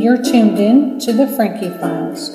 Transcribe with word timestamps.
You're 0.00 0.16
tuned 0.16 0.58
in 0.58 0.98
to 1.00 1.12
the 1.12 1.26
Frankie 1.26 1.68
Files. 1.68 2.30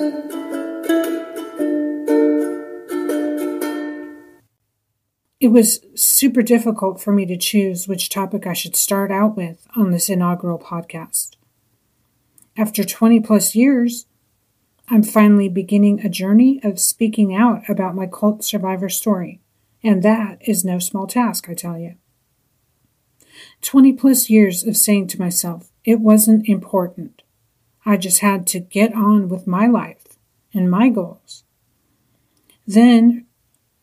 It 5.40 5.48
was 5.48 5.80
super 5.96 6.44
difficult 6.44 7.02
for 7.02 7.12
me 7.12 7.26
to 7.26 7.36
choose 7.36 7.88
which 7.88 8.10
topic 8.10 8.46
I 8.46 8.54
should 8.54 8.76
start 8.76 9.12
out 9.12 9.36
with 9.36 9.66
on 9.76 9.90
this 9.90 10.10
inaugural 10.10 10.60
podcast. 10.60 11.38
After 12.56 12.84
20 12.84 13.20
plus 13.22 13.56
years, 13.56 14.06
I'm 14.88 15.02
finally 15.02 15.50
beginning 15.50 16.02
a 16.02 16.10
journey 16.10 16.62
of 16.64 16.80
speaking 16.80 17.34
out 17.34 17.68
about 17.68 17.96
my 17.96 18.06
cult 18.06 18.44
survivor 18.44 18.90
story, 18.90 19.42
and 19.84 20.04
that 20.04 20.38
is 20.42 20.64
no 20.64 20.78
small 20.78 21.08
task, 21.08 21.50
I 21.50 21.56
tell 21.56 21.80
you. 21.80 21.96
20 23.64 23.94
plus 23.94 24.30
years 24.30 24.64
of 24.64 24.78
saying 24.78 25.08
to 25.08 25.20
myself, 25.20 25.72
it 25.84 26.00
wasn't 26.00 26.48
important. 26.48 27.24
I 27.86 27.98
just 27.98 28.20
had 28.20 28.48
to 28.48 28.60
get 28.60 28.94
on 28.94 29.30
with 29.30 29.46
my 29.46 29.68
life 29.68 30.18
and 30.54 30.72
my 30.72 30.90
goals. 30.90 31.44
Then 32.66 33.26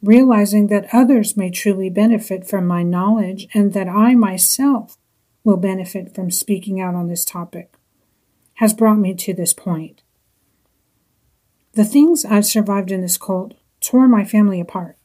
realizing 0.02 0.66
that 0.66 0.88
others 0.93 1.37
may 1.37 1.51
truly 1.51 1.88
benefit 1.88 2.46
from 2.46 2.66
my 2.66 2.83
knowledge 2.83 3.46
and 3.55 3.73
that 3.73 3.88
I 3.88 4.15
myself 4.15 4.98
will 5.45 5.57
benefit 5.57 6.15
from 6.15 6.30
speaking 6.30 6.80
out 6.80 6.95
on 6.95 7.09
this 7.09 7.24
topic 7.24 7.74
has 8.55 8.74
brought 8.74 8.98
me 8.98 9.15
to 9.15 9.33
this 9.33 9.52
point. 9.52 10.02
The 11.74 11.84
things 11.84 12.24
I've 12.24 12.46
survived 12.46 12.91
in 12.91 13.01
this 13.01 13.16
cult 13.16 13.55
tore 13.80 14.07
my 14.07 14.24
family 14.24 14.60
apart. 14.60 14.96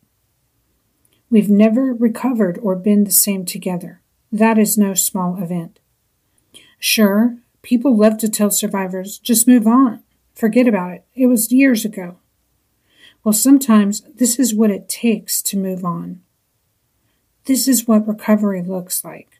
We've 1.30 1.50
never 1.50 1.94
recovered 1.94 2.60
or 2.62 2.76
been 2.76 3.04
the 3.04 3.12
same 3.12 3.46
together. 3.46 4.02
That 4.32 4.58
is 4.58 4.78
no 4.78 4.94
small 4.94 5.42
event. 5.42 5.80
Sure, 6.80 7.38
people 7.62 7.96
love 7.96 8.18
to 8.20 8.30
tell 8.30 8.52
survivors, 8.52 9.20
just 9.20 9.48
move 9.48 9.68
on, 9.68 10.04
forget 10.36 10.68
about 10.68 10.94
it. 10.94 11.06
It 11.16 11.28
was 11.28 11.52
years 11.52 11.86
ago. 11.86 12.18
Well, 13.24 13.34
sometimes 13.34 14.02
this 14.16 14.40
is 14.40 14.54
what 14.54 14.72
it 14.72 14.88
takes 14.88 15.42
to 15.44 15.58
move 15.58 15.84
on. 15.84 16.22
This 17.46 17.68
is 17.68 17.88
what 17.88 18.08
recovery 18.08 18.62
looks 18.62 19.04
like. 19.04 19.40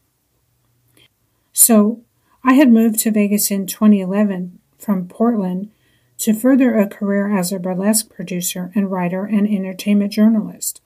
So, 1.54 2.02
I 2.44 2.54
had 2.54 2.72
moved 2.72 3.00
to 3.00 3.12
Vegas 3.12 3.52
in 3.52 3.68
2011 3.68 4.60
from 4.78 5.08
Portland 5.08 5.72
to 6.20 6.34
further 6.34 6.78
a 6.78 6.88
career 6.88 7.38
as 7.38 7.52
a 7.52 7.60
burlesque 7.60 8.10
producer 8.10 8.72
and 8.74 8.92
writer 8.92 9.26
and 9.26 9.48
entertainment 9.48 10.12
journalist. 10.12 10.82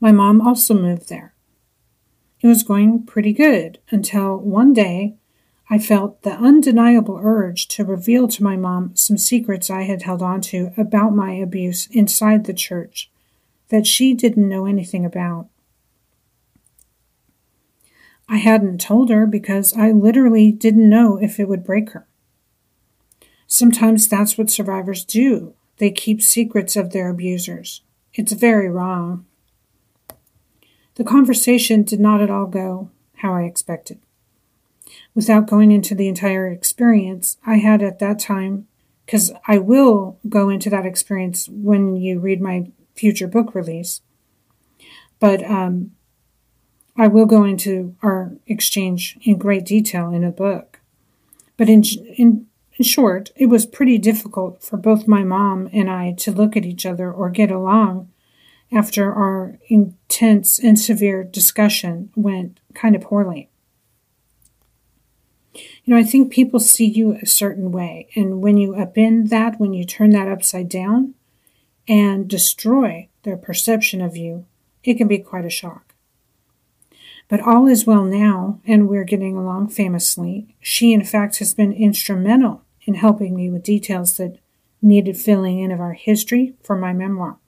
My 0.00 0.12
mom 0.12 0.40
also 0.40 0.74
moved 0.74 1.08
there. 1.08 1.29
It 2.40 2.46
was 2.46 2.62
going 2.62 3.04
pretty 3.04 3.32
good 3.32 3.78
until 3.90 4.36
one 4.38 4.72
day 4.72 5.16
I 5.68 5.78
felt 5.78 6.22
the 6.22 6.32
undeniable 6.32 7.20
urge 7.22 7.68
to 7.68 7.84
reveal 7.84 8.26
to 8.28 8.42
my 8.42 8.56
mom 8.56 8.96
some 8.96 9.18
secrets 9.18 9.70
I 9.70 9.82
had 9.82 10.02
held 10.02 10.22
on 10.22 10.40
to 10.42 10.72
about 10.76 11.14
my 11.14 11.32
abuse 11.34 11.86
inside 11.92 12.44
the 12.44 12.54
church 12.54 13.10
that 13.68 13.86
she 13.86 14.14
didn't 14.14 14.48
know 14.48 14.66
anything 14.66 15.04
about. 15.04 15.48
I 18.28 18.38
hadn't 18.38 18.80
told 18.80 19.10
her 19.10 19.26
because 19.26 19.76
I 19.76 19.90
literally 19.90 20.50
didn't 20.50 20.88
know 20.88 21.18
if 21.18 21.38
it 21.38 21.48
would 21.48 21.64
break 21.64 21.90
her. 21.90 22.06
Sometimes 23.46 24.08
that's 24.08 24.38
what 24.38 24.50
survivors 24.50 25.04
do. 25.04 25.54
They 25.78 25.90
keep 25.90 26.22
secrets 26.22 26.76
of 26.76 26.90
their 26.90 27.10
abusers. 27.10 27.82
It's 28.14 28.32
very 28.32 28.68
wrong. 28.68 29.26
The 31.00 31.04
conversation 31.04 31.82
did 31.82 31.98
not 31.98 32.20
at 32.20 32.28
all 32.28 32.44
go 32.44 32.90
how 33.22 33.32
I 33.32 33.44
expected. 33.44 34.00
Without 35.14 35.46
going 35.46 35.70
into 35.70 35.94
the 35.94 36.08
entire 36.08 36.46
experience, 36.48 37.38
I 37.46 37.56
had 37.56 37.82
at 37.82 38.00
that 38.00 38.18
time, 38.18 38.68
because 39.06 39.32
I 39.48 39.56
will 39.56 40.18
go 40.28 40.50
into 40.50 40.68
that 40.68 40.84
experience 40.84 41.48
when 41.48 41.96
you 41.96 42.18
read 42.20 42.42
my 42.42 42.70
future 42.94 43.26
book 43.26 43.54
release, 43.54 44.02
but 45.18 45.42
um, 45.42 45.92
I 46.98 47.06
will 47.06 47.24
go 47.24 47.44
into 47.44 47.96
our 48.02 48.32
exchange 48.46 49.16
in 49.22 49.38
great 49.38 49.64
detail 49.64 50.12
in 50.12 50.22
a 50.22 50.30
book. 50.30 50.80
But 51.56 51.70
in, 51.70 51.82
in 52.18 52.46
in 52.76 52.84
short, 52.84 53.30
it 53.36 53.46
was 53.46 53.64
pretty 53.64 53.96
difficult 53.96 54.62
for 54.62 54.76
both 54.76 55.08
my 55.08 55.24
mom 55.24 55.70
and 55.72 55.88
I 55.88 56.12
to 56.18 56.30
look 56.30 56.58
at 56.58 56.66
each 56.66 56.84
other 56.84 57.10
or 57.10 57.30
get 57.30 57.50
along 57.50 58.09
after 58.72 59.12
our 59.12 59.58
intense 59.68 60.58
and 60.58 60.78
severe 60.78 61.24
discussion 61.24 62.10
went 62.14 62.60
kind 62.74 62.94
of 62.94 63.02
poorly. 63.02 63.48
You 65.54 65.94
know, 65.94 65.96
I 65.96 66.04
think 66.04 66.32
people 66.32 66.60
see 66.60 66.86
you 66.86 67.18
a 67.20 67.26
certain 67.26 67.72
way, 67.72 68.08
and 68.14 68.40
when 68.40 68.56
you 68.56 68.72
upend 68.72 69.30
that, 69.30 69.58
when 69.58 69.72
you 69.72 69.84
turn 69.84 70.10
that 70.10 70.28
upside 70.28 70.68
down 70.68 71.14
and 71.88 72.28
destroy 72.28 73.08
their 73.24 73.36
perception 73.36 74.00
of 74.00 74.16
you, 74.16 74.46
it 74.84 74.94
can 74.94 75.08
be 75.08 75.18
quite 75.18 75.44
a 75.44 75.50
shock. 75.50 75.94
But 77.28 77.40
all 77.40 77.66
is 77.66 77.86
well 77.86 78.04
now, 78.04 78.60
and 78.66 78.88
we're 78.88 79.04
getting 79.04 79.36
along 79.36 79.68
famously. 79.68 80.54
She, 80.60 80.92
in 80.92 81.04
fact, 81.04 81.38
has 81.38 81.54
been 81.54 81.72
instrumental 81.72 82.62
in 82.84 82.94
helping 82.94 83.34
me 83.34 83.50
with 83.50 83.62
details 83.62 84.16
that 84.16 84.38
needed 84.82 85.16
filling 85.16 85.58
in 85.58 85.70
of 85.70 85.80
our 85.80 85.92
history 85.92 86.54
for 86.62 86.76
my 86.76 86.92
memoir. 86.92 87.38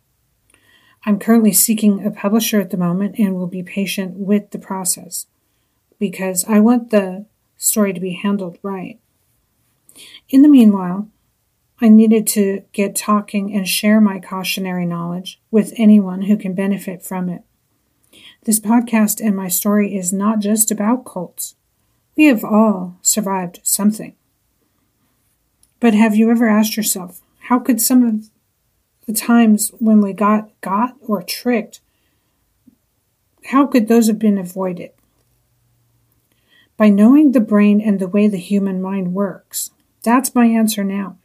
I'm 1.04 1.18
currently 1.18 1.52
seeking 1.52 2.04
a 2.04 2.10
publisher 2.10 2.60
at 2.60 2.70
the 2.70 2.76
moment 2.76 3.18
and 3.18 3.34
will 3.34 3.48
be 3.48 3.62
patient 3.62 4.14
with 4.16 4.50
the 4.50 4.58
process 4.58 5.26
because 5.98 6.44
I 6.44 6.60
want 6.60 6.90
the 6.90 7.26
story 7.56 7.92
to 7.92 8.00
be 8.00 8.12
handled 8.12 8.58
right. 8.62 8.98
In 10.28 10.42
the 10.42 10.48
meanwhile, 10.48 11.08
I 11.80 11.88
needed 11.88 12.28
to 12.28 12.62
get 12.72 12.94
talking 12.94 13.52
and 13.52 13.66
share 13.66 14.00
my 14.00 14.20
cautionary 14.20 14.86
knowledge 14.86 15.40
with 15.50 15.72
anyone 15.76 16.22
who 16.22 16.36
can 16.36 16.54
benefit 16.54 17.02
from 17.02 17.28
it. 17.28 17.42
This 18.44 18.60
podcast 18.60 19.20
and 19.24 19.36
my 19.36 19.48
story 19.48 19.96
is 19.96 20.12
not 20.12 20.38
just 20.38 20.70
about 20.70 21.04
cults. 21.04 21.56
We 22.16 22.26
have 22.26 22.44
all 22.44 22.98
survived 23.02 23.60
something. 23.64 24.14
But 25.80 25.94
have 25.94 26.14
you 26.14 26.30
ever 26.30 26.48
asked 26.48 26.76
yourself, 26.76 27.20
how 27.48 27.58
could 27.58 27.80
some 27.80 28.04
of 28.04 28.30
the 29.12 29.20
times 29.20 29.70
when 29.78 30.00
we 30.00 30.12
got 30.12 30.48
got 30.60 30.94
or 31.00 31.22
tricked, 31.22 31.80
how 33.46 33.66
could 33.66 33.88
those 33.88 34.06
have 34.06 34.18
been 34.18 34.38
avoided? 34.38 34.90
By 36.76 36.88
knowing 36.88 37.32
the 37.32 37.40
brain 37.40 37.80
and 37.80 37.98
the 37.98 38.08
way 38.08 38.28
the 38.28 38.38
human 38.38 38.80
mind 38.80 39.14
works. 39.14 39.70
That's 40.02 40.34
my 40.34 40.46
answer 40.46 40.82
now. 40.82 41.18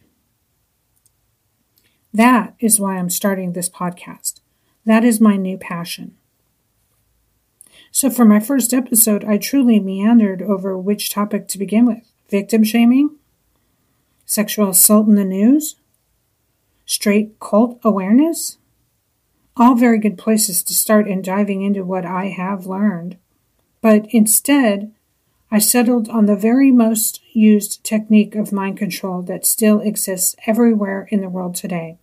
That 2.14 2.56
is 2.60 2.80
why 2.80 2.98
I'm 2.98 3.10
starting 3.10 3.54
this 3.54 3.70
podcast. 3.70 4.42
That 4.86 5.04
is 5.04 5.22
my 5.22 5.36
new 5.38 5.58
passion. 5.58 6.16
So, 7.92 8.10
for 8.10 8.26
my 8.26 8.40
first 8.40 8.74
episode, 8.74 9.24
I 9.24 9.38
truly 9.38 9.80
meandered 9.80 10.42
over 10.42 10.78
which 10.78 11.10
topic 11.10 11.48
to 11.50 11.58
begin 11.58 11.86
with 11.86 12.12
victim 12.30 12.64
shaming, 12.64 13.16
sexual 14.26 14.70
assault 14.70 15.08
in 15.08 15.16
the 15.16 15.24
news, 15.26 15.76
straight 16.88 17.40
cult 17.40 17.80
awareness. 17.84 18.58
All 19.56 19.76
very 19.76 20.00
good 20.00 20.18
places 20.18 20.64
to 20.64 20.74
start 20.74 21.08
in 21.08 21.22
diving 21.22 21.62
into 21.62 21.84
what 21.84 22.06
I 22.06 22.28
have 22.28 22.66
learned. 22.66 23.18
But 23.82 24.08
instead, 24.10 24.94
I 25.52 25.60
settled 25.60 26.10
on 26.10 26.26
the 26.26 26.36
very 26.36 26.72
most 26.72 27.22
used 27.34 27.84
technique 27.84 28.36
of 28.36 28.52
mind 28.52 28.78
control 28.78 29.22
that 29.24 29.46
still 29.46 29.80
exists 29.82 30.36
everywhere 30.48 31.08
in 31.12 31.22
the 31.22 31.30
world 31.30 31.54
today 31.54 32.00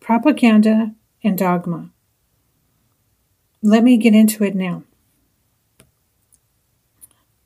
propaganda 0.00 0.94
and 1.24 1.36
dogma. 1.36 1.90
Let 3.60 3.82
me 3.82 3.96
get 3.96 4.14
into 4.14 4.44
it 4.44 4.54
now. 4.54 4.84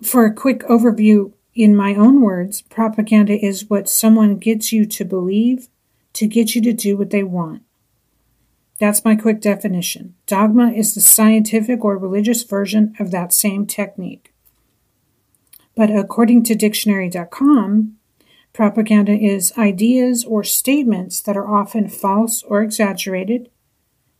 For 0.02 0.26
a 0.26 0.34
quick 0.34 0.60
overview 0.64 1.32
in 1.54 1.74
my 1.74 1.94
own 1.94 2.20
words, 2.20 2.60
propaganda 2.60 3.32
is 3.32 3.70
what 3.70 3.88
someone 3.88 4.36
gets 4.36 4.72
you 4.72 4.84
to 4.84 5.06
believe 5.06 5.68
to 6.14 6.26
get 6.26 6.54
you 6.54 6.62
to 6.62 6.72
do 6.72 6.96
what 6.96 7.10
they 7.10 7.22
want. 7.22 7.62
That's 8.78 9.04
my 9.04 9.14
quick 9.14 9.40
definition. 9.40 10.14
Dogma 10.26 10.72
is 10.72 10.94
the 10.94 11.02
scientific 11.02 11.84
or 11.84 11.98
religious 11.98 12.42
version 12.42 12.94
of 12.98 13.10
that 13.10 13.32
same 13.32 13.66
technique. 13.66 14.32
But 15.76 15.90
according 15.90 16.44
to 16.44 16.54
dictionary.com, 16.54 17.96
propaganda 18.52 19.12
is 19.12 19.52
ideas 19.56 20.24
or 20.24 20.42
statements 20.42 21.20
that 21.20 21.36
are 21.36 21.48
often 21.48 21.88
false 21.88 22.42
or 22.42 22.62
exaggerated 22.62 23.50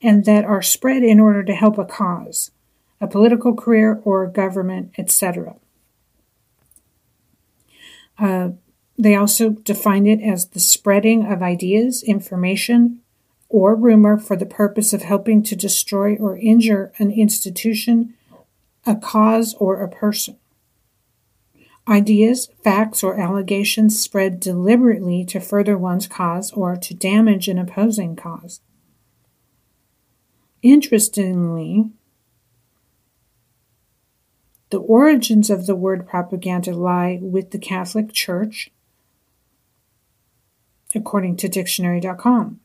and 0.02 0.24
that 0.26 0.44
are 0.44 0.62
spread 0.62 1.02
in 1.02 1.20
order 1.20 1.42
to 1.42 1.54
help 1.54 1.78
a 1.78 1.84
cause, 1.84 2.50
a 3.00 3.06
political 3.06 3.54
career 3.54 4.00
or 4.04 4.26
government, 4.26 4.92
etc. 4.98 5.56
Uh, 8.18 8.50
they 9.00 9.14
also 9.14 9.50
define 9.50 10.06
it 10.06 10.20
as 10.20 10.48
the 10.48 10.60
spreading 10.60 11.24
of 11.24 11.42
ideas, 11.42 12.02
information, 12.02 13.00
or 13.48 13.74
rumor 13.74 14.18
for 14.18 14.36
the 14.36 14.44
purpose 14.44 14.92
of 14.92 15.02
helping 15.02 15.42
to 15.42 15.56
destroy 15.56 16.16
or 16.16 16.36
injure 16.36 16.92
an 16.98 17.10
institution, 17.10 18.14
a 18.86 18.94
cause, 18.94 19.54
or 19.54 19.82
a 19.82 19.88
person. 19.88 20.36
Ideas, 21.88 22.50
facts, 22.62 23.02
or 23.02 23.18
allegations 23.18 23.98
spread 23.98 24.38
deliberately 24.38 25.24
to 25.24 25.40
further 25.40 25.78
one's 25.78 26.06
cause 26.06 26.52
or 26.52 26.76
to 26.76 26.94
damage 26.94 27.48
an 27.48 27.58
opposing 27.58 28.16
cause. 28.16 28.60
Interestingly, 30.62 31.88
the 34.68 34.78
origins 34.78 35.48
of 35.48 35.66
the 35.66 35.74
word 35.74 36.06
propaganda 36.06 36.74
lie 36.74 37.18
with 37.22 37.50
the 37.50 37.58
Catholic 37.58 38.12
Church, 38.12 38.70
according 40.94 41.36
to 41.36 41.48
dictionary.com. 41.48 42.60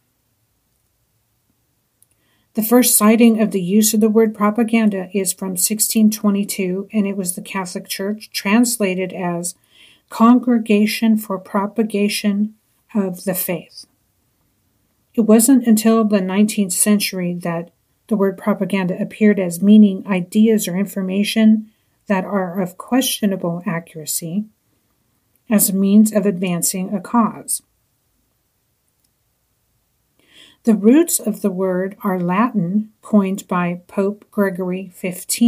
The 2.56 2.64
first 2.64 2.96
citing 2.96 3.42
of 3.42 3.52
the 3.52 3.62
use 3.62 3.94
of 3.94 4.00
the 4.00 4.10
word 4.10 4.34
propaganda 4.34 5.10
is 5.14 5.34
from 5.34 5.50
1622, 5.50 6.88
and 6.94 7.06
it 7.06 7.18
was 7.18 7.36
the 7.36 7.42
Catholic 7.42 7.88
Church 7.88 8.30
translated 8.32 9.12
as 9.12 9.56
Congregation 10.10 11.18
for 11.18 11.38
Propagation 11.38 12.56
of 12.94 13.26
the 13.26 13.34
Faith. 13.34 13.86
It 15.14 15.22
wasn't 15.22 15.68
until 15.68 16.06
the 16.06 16.20
19th 16.20 16.72
century 16.72 17.34
that 17.34 17.72
the 18.08 18.16
word 18.16 18.38
propaganda 18.38 19.02
appeared 19.02 19.40
as 19.40 19.62
meaning 19.62 20.06
ideas 20.08 20.68
or 20.68 20.78
information 20.78 21.72
that 22.08 22.24
are 22.24 22.62
of 22.62 22.78
questionable 22.78 23.64
accuracy 23.66 24.46
as 25.50 25.70
a 25.70 25.76
means 25.76 26.14
of 26.14 26.26
advancing 26.26 26.94
a 26.94 27.02
cause. 27.02 27.62
The 30.66 30.74
roots 30.74 31.20
of 31.20 31.44
the 31.44 31.52
word 31.52 31.96
are 32.04 32.20
Latin, 32.20 32.92
coined 33.04 33.48
by 33.48 33.82
Pope 33.86 34.26
Gregory 34.32 34.92
XV 35.00 35.40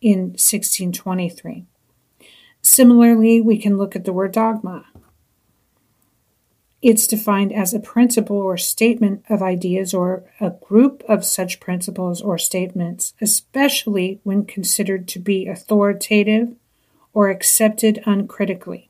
in 0.00 0.18
1623. 0.30 1.66
Similarly, 2.62 3.42
we 3.42 3.58
can 3.58 3.76
look 3.76 3.94
at 3.94 4.06
the 4.06 4.14
word 4.14 4.32
dogma. 4.32 4.86
It's 6.80 7.06
defined 7.06 7.52
as 7.52 7.74
a 7.74 7.78
principle 7.78 8.38
or 8.38 8.56
statement 8.56 9.22
of 9.28 9.42
ideas 9.42 9.92
or 9.92 10.24
a 10.40 10.48
group 10.48 11.02
of 11.06 11.22
such 11.22 11.60
principles 11.60 12.22
or 12.22 12.38
statements, 12.38 13.12
especially 13.20 14.18
when 14.22 14.46
considered 14.46 15.08
to 15.08 15.18
be 15.18 15.46
authoritative 15.46 16.54
or 17.12 17.28
accepted 17.28 18.02
uncritically. 18.06 18.89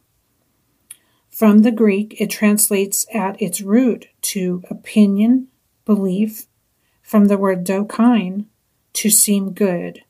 From 1.40 1.60
the 1.60 1.70
Greek, 1.70 2.20
it 2.20 2.28
translates 2.28 3.06
at 3.14 3.40
its 3.40 3.62
root 3.62 4.08
to 4.20 4.62
opinion, 4.68 5.48
belief, 5.86 6.46
from 7.00 7.28
the 7.28 7.38
word 7.38 7.64
dokine, 7.64 8.44
to 8.92 9.08
seem 9.08 9.52
good. 9.52 10.02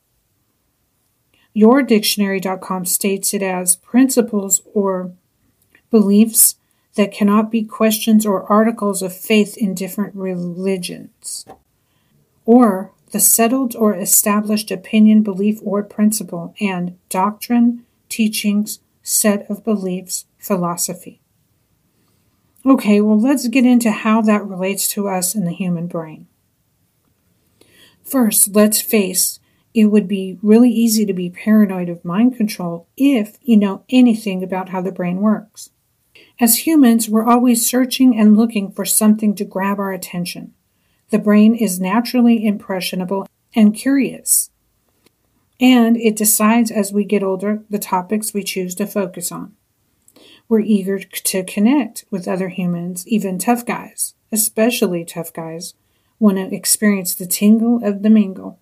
YourDictionary.com 1.55 2.85
states 2.85 3.33
it 3.33 3.45
as 3.45 3.77
principles 3.77 4.63
or 4.75 5.13
beliefs 5.89 6.57
that 6.97 7.13
cannot 7.13 7.53
be 7.53 7.63
questions 7.63 8.27
or 8.27 8.43
articles 8.51 9.01
of 9.01 9.17
faith 9.17 9.57
in 9.57 9.73
different 9.73 10.17
religions, 10.17 11.47
or 12.45 12.91
the 13.13 13.21
settled 13.21 13.77
or 13.77 13.95
established 13.95 14.73
opinion, 14.73 15.23
belief, 15.23 15.61
or 15.63 15.85
principle, 15.85 16.57
and 16.61 16.99
doctrine, 17.09 17.85
teachings, 18.09 18.81
set 19.05 19.49
of 19.49 19.63
beliefs, 19.63 20.25
philosophy. 20.41 21.20
Okay, 22.65 23.01
well, 23.01 23.19
let's 23.19 23.49
get 23.49 23.65
into 23.65 23.91
how 23.91 24.21
that 24.23 24.45
relates 24.45 24.87
to 24.89 25.09
us 25.09 25.35
in 25.35 25.45
the 25.45 25.53
human 25.53 25.87
brain. 25.87 26.27
First, 28.05 28.55
let's 28.55 28.81
face 28.81 29.41
it 29.73 29.87
would 29.87 30.09
be 30.09 30.39
really 30.43 30.71
easy 30.71 31.07
to 31.07 31.13
be 31.13 31.31
paranoid 31.31 31.89
of 31.89 32.05
mind 32.05 32.37
control 32.37 32.89
if 32.97 33.39
you 33.43 33.57
know 33.57 33.85
anything 33.89 34.43
about 34.43 34.71
how 34.71 34.83
the 34.83 34.93
brain 34.93 35.21
works. 35.21 35.71
As 36.41 36.67
humans, 36.67 37.09
we're 37.09 37.27
always 37.27 37.69
searching 37.69 38.19
and 38.19 38.37
looking 38.37 38.73
for 38.73 38.85
something 38.85 39.35
to 39.37 39.45
grab 39.45 39.79
our 39.79 39.93
attention. 39.93 40.55
The 41.11 41.19
brain 41.19 41.55
is 41.55 41.81
naturally 41.81 42.45
impressionable 42.45 43.29
and 43.55 43.75
curious. 43.75 44.51
And 45.61 45.97
it 45.97 46.17
decides 46.17 46.71
as 46.71 46.93
we 46.93 47.05
get 47.05 47.23
older 47.23 47.63
the 47.69 47.79
topics 47.79 48.33
we 48.33 48.43
choose 48.43 48.75
to 48.77 48.87
focus 48.87 49.31
on. 49.31 49.55
We're 50.51 50.61
eager 50.61 50.99
to 50.99 51.45
connect 51.45 52.05
with 52.11 52.27
other 52.27 52.49
humans, 52.49 53.07
even 53.07 53.39
tough 53.39 53.65
guys, 53.65 54.15
especially 54.33 55.05
tough 55.05 55.33
guys, 55.33 55.75
want 56.19 56.39
to 56.39 56.53
experience 56.53 57.15
the 57.15 57.25
tingle 57.25 57.81
of 57.87 58.03
the 58.03 58.11
mingle. 58.11 58.59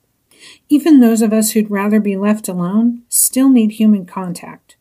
Even 0.69 1.01
those 1.01 1.23
of 1.23 1.33
us 1.33 1.53
who'd 1.53 1.71
rather 1.71 1.99
be 1.99 2.15
left 2.15 2.47
alone 2.47 3.05
still 3.09 3.49
need 3.49 3.73
human 3.73 4.05
contact. 4.05 4.77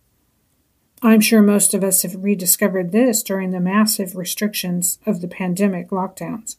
I'm 1.02 1.22
sure 1.22 1.42
most 1.42 1.74
of 1.74 1.82
us 1.82 2.02
have 2.02 2.22
rediscovered 2.22 2.92
this 2.92 3.24
during 3.24 3.52
the 3.52 3.62
massive 3.62 4.18
restrictions 4.18 5.00
of 5.06 5.22
the 5.22 5.30
pandemic 5.30 5.92
lockdowns. 5.92 6.58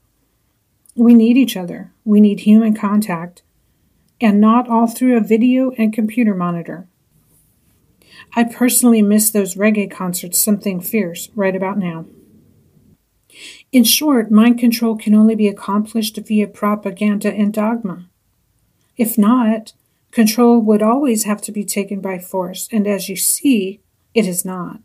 We 0.97 1.13
need 1.13 1.37
each 1.37 1.59
other. 1.59 1.93
We 2.07 2.23
need 2.23 2.41
human 2.41 2.75
contact, 2.75 3.43
and 4.19 4.41
not 4.41 4.67
all 4.67 4.87
through 4.87 5.19
a 5.19 5.21
video 5.21 5.73
and 5.73 5.93
computer 5.93 6.35
monitor. 6.35 6.89
I 8.35 8.45
personally 8.45 9.03
miss 9.03 9.31
those 9.31 9.55
reggae 9.55 9.91
concerts, 9.91 10.39
something 10.39 10.81
fierce, 10.81 11.31
right 11.35 11.57
about 11.57 11.79
now. 11.79 12.07
In 13.73 13.85
short, 13.85 14.31
mind 14.31 14.59
control 14.59 14.97
can 14.97 15.15
only 15.15 15.35
be 15.35 15.49
accomplished 15.49 16.17
via 16.17 16.47
propaganda 16.47 17.33
and 17.33 17.53
dogma. 17.53 18.09
If 18.97 19.19
not, 19.19 19.73
control 20.11 20.61
would 20.61 20.83
always 20.83 21.25
have 21.25 21.41
to 21.43 21.53
be 21.53 21.65
taken 21.65 22.01
by 22.01 22.19
force, 22.19 22.69
and 22.73 22.87
as 22.87 23.09
you 23.09 23.17
see, 23.17 23.81
it 24.15 24.27
is 24.27 24.45
not. 24.45 24.81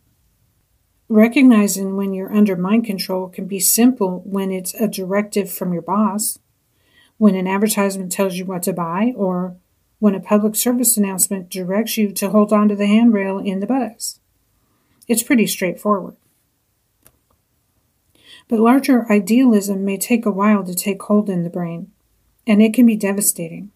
Recognizing 1.09 1.95
when 1.95 2.13
you're 2.13 2.33
under 2.33 2.55
mind 2.55 2.85
control 2.85 3.29
can 3.29 3.45
be 3.45 3.59
simple 3.59 4.21
when 4.25 4.51
it's 4.51 4.73
a 4.73 4.87
directive 4.87 5.51
from 5.51 5.73
your 5.73 5.81
boss, 5.81 6.39
when 7.17 7.35
an 7.35 7.47
advertisement 7.47 8.11
tells 8.11 8.35
you 8.35 8.45
what 8.45 8.63
to 8.63 8.73
buy, 8.73 9.13
or 9.15 9.55
when 10.03 10.15
a 10.15 10.19
public 10.19 10.53
service 10.53 10.97
announcement 10.97 11.49
directs 11.49 11.97
you 11.97 12.11
to 12.11 12.29
hold 12.29 12.51
onto 12.51 12.75
the 12.75 12.87
handrail 12.87 13.37
in 13.37 13.61
the 13.61 13.65
bus. 13.65 14.19
It's 15.07 15.23
pretty 15.23 15.47
straightforward. 15.47 16.17
But 18.49 18.59
larger 18.59 19.09
idealism 19.09 19.85
may 19.85 19.97
take 19.97 20.25
a 20.25 20.29
while 20.29 20.65
to 20.65 20.75
take 20.75 21.01
hold 21.03 21.29
in 21.29 21.43
the 21.43 21.49
brain, 21.49 21.89
and 22.45 22.61
it 22.61 22.73
can 22.73 22.85
be 22.85 22.97
devastating. 22.97 23.71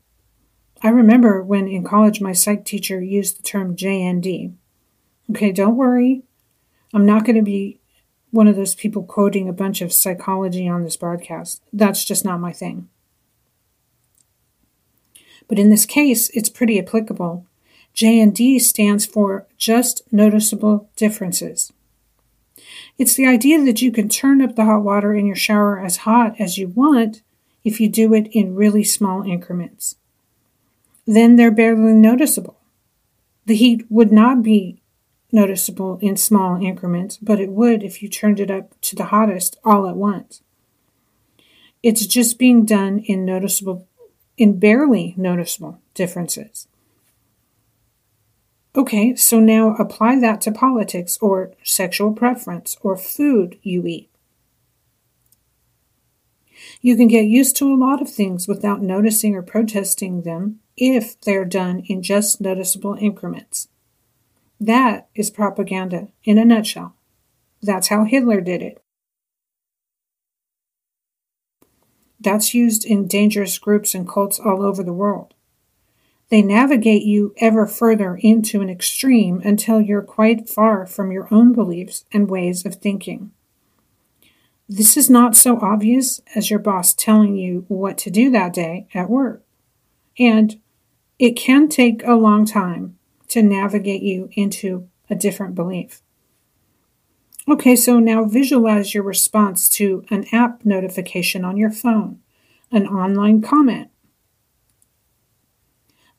I 0.83 0.89
remember 0.89 1.41
when 1.41 1.69
in 1.69 1.85
college 1.85 2.19
my 2.19 2.33
psych 2.33 2.65
teacher 2.65 2.99
used 2.99 3.39
the 3.39 3.43
term 3.43 3.77
JND. 3.77 4.53
Okay, 5.29 5.53
don't 5.53 5.77
worry. 5.77 6.23
I'm 6.93 7.05
not 7.05 7.23
going 7.23 7.37
to 7.37 7.41
be 7.41 7.79
one 8.31 8.49
of 8.49 8.57
those 8.57 8.75
people 8.75 9.03
quoting 9.03 9.47
a 9.47 9.53
bunch 9.53 9.79
of 9.79 9.93
psychology 9.93 10.67
on 10.67 10.83
this 10.83 10.97
broadcast. 10.97 11.63
That's 11.71 12.03
just 12.03 12.25
not 12.25 12.41
my 12.41 12.51
thing. 12.51 12.89
But 15.47 15.59
in 15.59 15.69
this 15.69 15.85
case, 15.85 16.29
it's 16.29 16.49
pretty 16.49 16.79
applicable. 16.79 17.45
JND 17.95 18.61
stands 18.61 19.05
for 19.05 19.47
just 19.57 20.01
noticeable 20.11 20.89
differences. 20.95 21.71
It's 22.97 23.15
the 23.15 23.25
idea 23.25 23.63
that 23.63 23.81
you 23.81 23.91
can 23.91 24.09
turn 24.09 24.41
up 24.41 24.55
the 24.55 24.65
hot 24.65 24.83
water 24.83 25.13
in 25.13 25.25
your 25.25 25.35
shower 25.35 25.79
as 25.79 25.97
hot 25.97 26.35
as 26.39 26.57
you 26.57 26.67
want 26.67 27.21
if 27.63 27.79
you 27.79 27.89
do 27.89 28.13
it 28.13 28.27
in 28.31 28.55
really 28.55 28.83
small 28.83 29.23
increments. 29.23 29.95
Then 31.05 31.35
they're 31.35 31.51
barely 31.51 31.93
noticeable. 31.93 32.57
The 33.45 33.55
heat 33.55 33.85
would 33.89 34.11
not 34.11 34.43
be 34.43 34.81
noticeable 35.31 35.97
in 36.01 36.17
small 36.17 36.61
increments, 36.61 37.17
but 37.17 37.39
it 37.39 37.49
would 37.49 37.83
if 37.83 38.01
you 38.01 38.09
turned 38.09 38.39
it 38.39 38.51
up 38.51 38.79
to 38.81 38.95
the 38.95 39.05
hottest 39.05 39.57
all 39.63 39.87
at 39.87 39.95
once. 39.95 40.41
It's 41.83 42.05
just 42.05 42.39
being 42.39 42.65
done 42.65 42.99
in 42.99 43.25
noticeable 43.25 43.87
in 44.37 44.59
barely 44.59 45.13
noticeable 45.17 45.81
differences. 45.93 46.67
Okay, 48.75 49.15
so 49.15 49.39
now 49.39 49.75
apply 49.75 50.19
that 50.19 50.39
to 50.41 50.51
politics 50.51 51.17
or 51.19 51.51
sexual 51.63 52.13
preference 52.13 52.77
or 52.81 52.95
food 52.95 53.57
you 53.63 53.85
eat. 53.87 54.09
You 56.81 56.95
can 56.95 57.07
get 57.07 57.25
used 57.25 57.55
to 57.57 57.73
a 57.73 57.75
lot 57.75 58.01
of 58.01 58.09
things 58.09 58.47
without 58.47 58.81
noticing 58.81 59.35
or 59.35 59.41
protesting 59.41 60.21
them 60.21 60.59
if 60.75 61.19
they 61.21 61.35
are 61.35 61.45
done 61.45 61.83
in 61.87 62.03
just 62.03 62.39
noticeable 62.39 62.95
increments. 62.99 63.67
That 64.59 65.07
is 65.15 65.31
propaganda 65.31 66.09
in 66.23 66.37
a 66.37 66.45
nutshell. 66.45 66.95
That's 67.61 67.87
how 67.87 68.03
Hitler 68.03 68.41
did 68.41 68.61
it. 68.61 68.81
That's 72.19 72.53
used 72.53 72.85
in 72.85 73.07
dangerous 73.07 73.57
groups 73.59 73.93
and 73.93 74.07
cults 74.07 74.39
all 74.39 74.61
over 74.63 74.83
the 74.83 74.93
world. 74.93 75.33
They 76.29 76.41
navigate 76.41 77.03
you 77.03 77.33
ever 77.37 77.65
further 77.65 78.15
into 78.21 78.61
an 78.61 78.69
extreme 78.69 79.41
until 79.45 79.79
you're 79.79 80.01
quite 80.01 80.49
far 80.49 80.85
from 80.85 81.11
your 81.11 81.27
own 81.31 81.53
beliefs 81.53 82.03
and 82.11 82.29
ways 82.29 82.65
of 82.65 82.75
thinking. 82.75 83.31
This 84.67 84.97
is 84.97 85.09
not 85.09 85.35
so 85.35 85.57
obvious 85.61 86.21
as 86.35 86.49
your 86.49 86.59
boss 86.59 86.93
telling 86.93 87.37
you 87.37 87.63
what 87.69 87.97
to 87.99 88.09
do 88.09 88.29
that 88.31 88.53
day 88.53 88.87
at 88.93 89.09
work. 89.09 89.43
And 90.19 90.59
it 91.17 91.37
can 91.37 91.69
take 91.69 92.03
a 92.03 92.15
long 92.15 92.45
time 92.45 92.97
to 93.29 93.41
navigate 93.41 94.01
you 94.01 94.29
into 94.33 94.89
a 95.09 95.15
different 95.15 95.55
belief. 95.55 96.01
Okay, 97.49 97.77
so 97.77 97.97
now 97.97 98.25
visualize 98.25 98.93
your 98.93 99.03
response 99.03 99.69
to 99.69 100.03
an 100.09 100.25
app 100.33 100.65
notification 100.65 101.45
on 101.45 101.55
your 101.55 101.71
phone, 101.71 102.19
an 102.73 102.85
online 102.85 103.41
comment, 103.41 103.89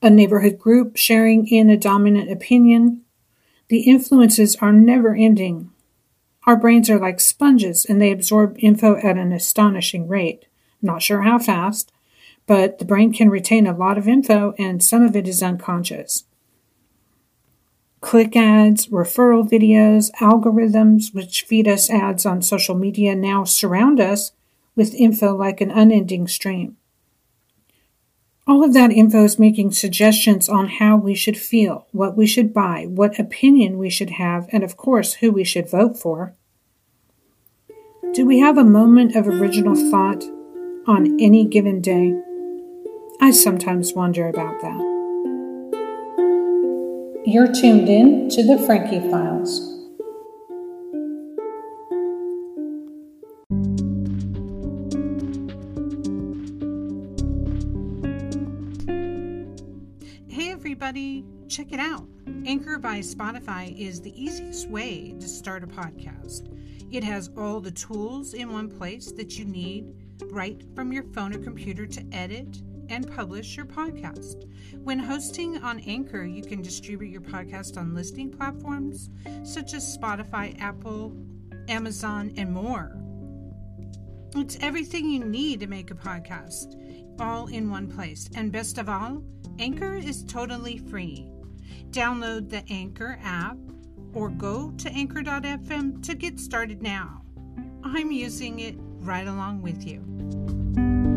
a 0.00 0.08
neighborhood 0.08 0.58
group 0.58 0.96
sharing 0.96 1.46
in 1.46 1.68
a 1.68 1.76
dominant 1.76 2.30
opinion. 2.30 3.02
The 3.68 3.80
influences 3.80 4.56
are 4.56 4.72
never 4.72 5.14
ending. 5.14 5.70
Our 6.46 6.56
brains 6.56 6.88
are 6.88 6.98
like 6.98 7.20
sponges 7.20 7.84
and 7.84 8.00
they 8.00 8.10
absorb 8.10 8.56
info 8.58 8.96
at 8.96 9.18
an 9.18 9.32
astonishing 9.32 10.08
rate. 10.08 10.46
Not 10.80 11.02
sure 11.02 11.22
how 11.22 11.38
fast, 11.38 11.92
but 12.46 12.78
the 12.78 12.86
brain 12.86 13.12
can 13.12 13.28
retain 13.28 13.66
a 13.66 13.76
lot 13.76 13.98
of 13.98 14.08
info 14.08 14.54
and 14.58 14.82
some 14.82 15.02
of 15.02 15.14
it 15.14 15.28
is 15.28 15.42
unconscious. 15.42 16.24
Click 18.00 18.36
ads, 18.36 18.86
referral 18.88 19.48
videos, 19.48 20.10
algorithms 20.20 21.12
which 21.12 21.42
feed 21.42 21.66
us 21.66 21.90
ads 21.90 22.24
on 22.24 22.42
social 22.42 22.76
media 22.76 23.14
now 23.14 23.44
surround 23.44 24.00
us 24.00 24.32
with 24.76 24.94
info 24.94 25.34
like 25.34 25.60
an 25.60 25.70
unending 25.70 26.28
stream. 26.28 26.76
All 28.46 28.64
of 28.64 28.72
that 28.72 28.92
info 28.92 29.24
is 29.24 29.38
making 29.38 29.72
suggestions 29.72 30.48
on 30.48 30.68
how 30.68 30.96
we 30.96 31.14
should 31.14 31.36
feel, 31.36 31.86
what 31.92 32.16
we 32.16 32.26
should 32.26 32.54
buy, 32.54 32.86
what 32.88 33.18
opinion 33.18 33.76
we 33.76 33.90
should 33.90 34.10
have, 34.10 34.48
and 34.52 34.64
of 34.64 34.76
course, 34.76 35.14
who 35.14 35.30
we 35.30 35.44
should 35.44 35.68
vote 35.68 35.98
for. 35.98 36.34
Do 38.14 38.24
we 38.24 38.38
have 38.38 38.56
a 38.56 38.64
moment 38.64 39.16
of 39.16 39.28
original 39.28 39.74
thought 39.90 40.24
on 40.86 41.20
any 41.20 41.44
given 41.44 41.82
day? 41.82 42.18
I 43.20 43.32
sometimes 43.32 43.92
wonder 43.92 44.28
about 44.28 44.62
that. 44.62 44.97
You're 47.30 47.52
tuned 47.52 47.90
in 47.90 48.30
to 48.30 48.42
the 48.42 48.56
Frankie 48.64 49.00
Files. 49.10 49.60
Hey, 60.30 60.50
everybody, 60.52 61.26
check 61.48 61.70
it 61.70 61.78
out. 61.78 62.08
Anchor 62.46 62.78
by 62.78 63.00
Spotify 63.00 63.78
is 63.78 64.00
the 64.00 64.18
easiest 64.18 64.70
way 64.70 65.14
to 65.20 65.28
start 65.28 65.62
a 65.62 65.66
podcast. 65.66 66.50
It 66.90 67.04
has 67.04 67.28
all 67.36 67.60
the 67.60 67.70
tools 67.70 68.32
in 68.32 68.50
one 68.50 68.70
place 68.70 69.12
that 69.12 69.38
you 69.38 69.44
need 69.44 69.92
right 70.30 70.62
from 70.74 70.94
your 70.94 71.02
phone 71.12 71.34
or 71.34 71.40
computer 71.40 71.86
to 71.86 72.06
edit 72.10 72.62
and 72.88 73.14
publish 73.14 73.56
your 73.56 73.66
podcast. 73.66 74.44
When 74.82 74.98
hosting 74.98 75.58
on 75.58 75.80
Anchor, 75.80 76.24
you 76.24 76.42
can 76.42 76.62
distribute 76.62 77.10
your 77.10 77.20
podcast 77.20 77.76
on 77.76 77.94
listing 77.94 78.30
platforms 78.30 79.10
such 79.44 79.74
as 79.74 79.96
Spotify, 79.96 80.58
Apple, 80.60 81.16
Amazon, 81.68 82.32
and 82.36 82.52
more. 82.52 82.96
It's 84.36 84.58
everything 84.60 85.10
you 85.10 85.24
need 85.24 85.60
to 85.60 85.66
make 85.66 85.90
a 85.90 85.94
podcast, 85.94 86.74
all 87.20 87.46
in 87.48 87.70
one 87.70 87.88
place. 87.88 88.28
And 88.34 88.52
best 88.52 88.78
of 88.78 88.88
all, 88.88 89.22
Anchor 89.58 89.94
is 89.94 90.22
totally 90.24 90.78
free. 90.78 91.28
Download 91.90 92.48
the 92.48 92.62
Anchor 92.70 93.18
app 93.22 93.56
or 94.14 94.28
go 94.30 94.72
to 94.78 94.90
anchor.fm 94.90 96.02
to 96.04 96.14
get 96.14 96.38
started 96.38 96.82
now. 96.82 97.22
I'm 97.82 98.10
using 98.10 98.60
it 98.60 98.74
right 99.00 99.26
along 99.26 99.62
with 99.62 99.86
you. 99.86 101.07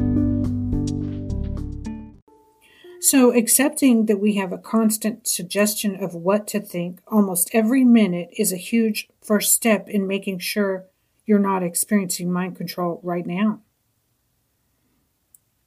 So, 3.11 3.33
accepting 3.33 4.05
that 4.05 4.21
we 4.21 4.35
have 4.35 4.53
a 4.53 4.57
constant 4.57 5.27
suggestion 5.27 6.01
of 6.01 6.15
what 6.15 6.47
to 6.47 6.61
think 6.61 7.01
almost 7.07 7.49
every 7.51 7.83
minute 7.83 8.29
is 8.37 8.53
a 8.53 8.67
huge 8.71 9.09
first 9.21 9.53
step 9.53 9.89
in 9.89 10.07
making 10.07 10.39
sure 10.39 10.85
you're 11.25 11.37
not 11.37 11.61
experiencing 11.61 12.31
mind 12.31 12.55
control 12.55 13.01
right 13.03 13.25
now. 13.25 13.59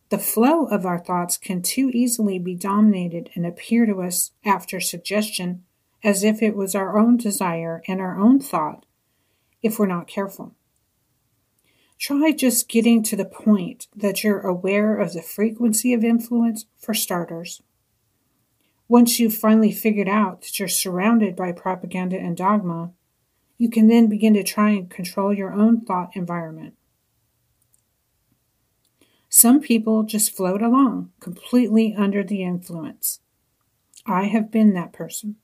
The 0.09 0.17
flow 0.17 0.65
of 0.65 0.87
our 0.87 0.99
thoughts 0.99 1.37
can 1.37 1.61
too 1.61 1.91
easily 1.93 2.39
be 2.39 2.55
dominated 2.55 3.29
and 3.35 3.45
appear 3.45 3.85
to 3.85 4.01
us 4.01 4.31
after 4.43 4.81
suggestion 4.81 5.65
as 6.03 6.25
if 6.25 6.43
it 6.43 6.57
was 6.57 6.75
our 6.75 6.99
own 6.99 7.19
desire 7.19 7.83
and 7.87 8.01
our 8.01 8.19
own 8.19 8.41
thought 8.41 8.87
if 9.63 9.79
we're 9.79 9.85
not 9.85 10.07
careful. 10.07 10.55
Try 12.06 12.32
just 12.32 12.68
getting 12.68 13.02
to 13.04 13.16
the 13.16 13.25
point 13.25 13.88
that 13.96 14.23
you're 14.23 14.40
aware 14.40 14.94
of 14.99 15.14
the 15.14 15.23
frequency 15.23 15.94
of 15.94 16.04
influence 16.04 16.66
for 16.76 16.92
starters. 16.92 17.62
Once 18.88 19.18
you've 19.18 19.34
finally 19.34 19.73
figured 19.73 20.06
out 20.06 20.42
that 20.42 20.58
you're 20.58 20.68
surrounded 20.68 21.34
by 21.34 21.50
propaganda 21.50 22.18
and 22.18 22.37
dogma, 22.37 22.92
you 23.56 23.70
can 23.70 23.88
then 23.88 24.06
begin 24.06 24.34
to 24.34 24.42
try 24.42 24.68
and 24.68 24.90
control 24.90 25.32
your 25.32 25.54
own 25.54 25.80
thought 25.80 26.14
environment. 26.14 26.75
Some 29.30 29.62
people 29.62 30.02
just 30.02 30.37
float 30.37 30.61
along 30.61 31.11
completely 31.20 31.94
under 31.94 32.23
the 32.23 32.42
influence. 32.42 33.20
I 34.04 34.25
have 34.25 34.50
been 34.50 34.75
that 34.75 34.92
person. 34.92 35.37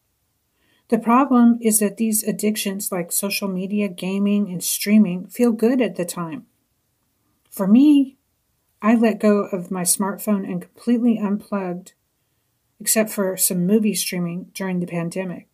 The 0.88 0.98
problem 0.98 1.58
is 1.62 1.78
that 1.78 1.96
these 1.96 2.22
addictions 2.22 2.92
like 2.92 3.12
social 3.12 3.48
media, 3.48 3.88
gaming, 3.88 4.50
and 4.50 4.62
streaming 4.62 5.26
feel 5.28 5.52
good 5.52 5.80
at 5.80 5.96
the 5.96 6.04
time. 6.04 6.48
For 7.50 7.66
me, 7.66 8.16
I 8.80 8.94
let 8.94 9.20
go 9.20 9.40
of 9.40 9.70
my 9.70 9.82
smartphone 9.82 10.50
and 10.50 10.62
completely 10.62 11.18
unplugged, 11.18 11.92
except 12.78 13.10
for 13.10 13.36
some 13.36 13.66
movie 13.66 13.94
streaming 13.94 14.50
during 14.54 14.80
the 14.80 14.86
pandemic. 14.86 15.48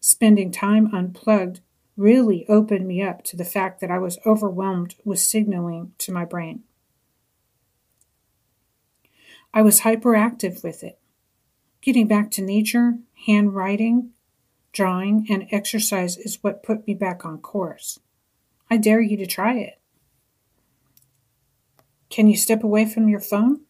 Spending 0.00 0.50
time 0.50 0.92
unplugged 0.92 1.60
really 1.96 2.44
opened 2.48 2.86
me 2.86 3.02
up 3.02 3.22
to 3.24 3.36
the 3.36 3.44
fact 3.44 3.80
that 3.80 3.90
I 3.90 3.98
was 3.98 4.18
overwhelmed 4.26 4.96
with 5.04 5.18
signaling 5.18 5.92
to 5.98 6.12
my 6.12 6.24
brain. 6.24 6.64
I 9.54 9.62
was 9.62 9.80
hyperactive 9.80 10.62
with 10.62 10.84
it. 10.84 10.98
Getting 11.80 12.06
back 12.06 12.30
to 12.32 12.42
nature, 12.42 12.98
handwriting, 13.26 14.10
drawing, 14.72 15.26
and 15.30 15.48
exercise 15.50 16.16
is 16.16 16.42
what 16.42 16.62
put 16.62 16.86
me 16.86 16.94
back 16.94 17.24
on 17.24 17.38
course. 17.38 17.98
I 18.70 18.76
dare 18.76 19.00
you 19.00 19.16
to 19.16 19.26
try 19.26 19.58
it. 19.58 19.77
Can 22.10 22.28
you 22.28 22.36
step 22.36 22.62
away 22.64 22.86
from 22.86 23.08
your 23.08 23.20
phone? 23.20 23.60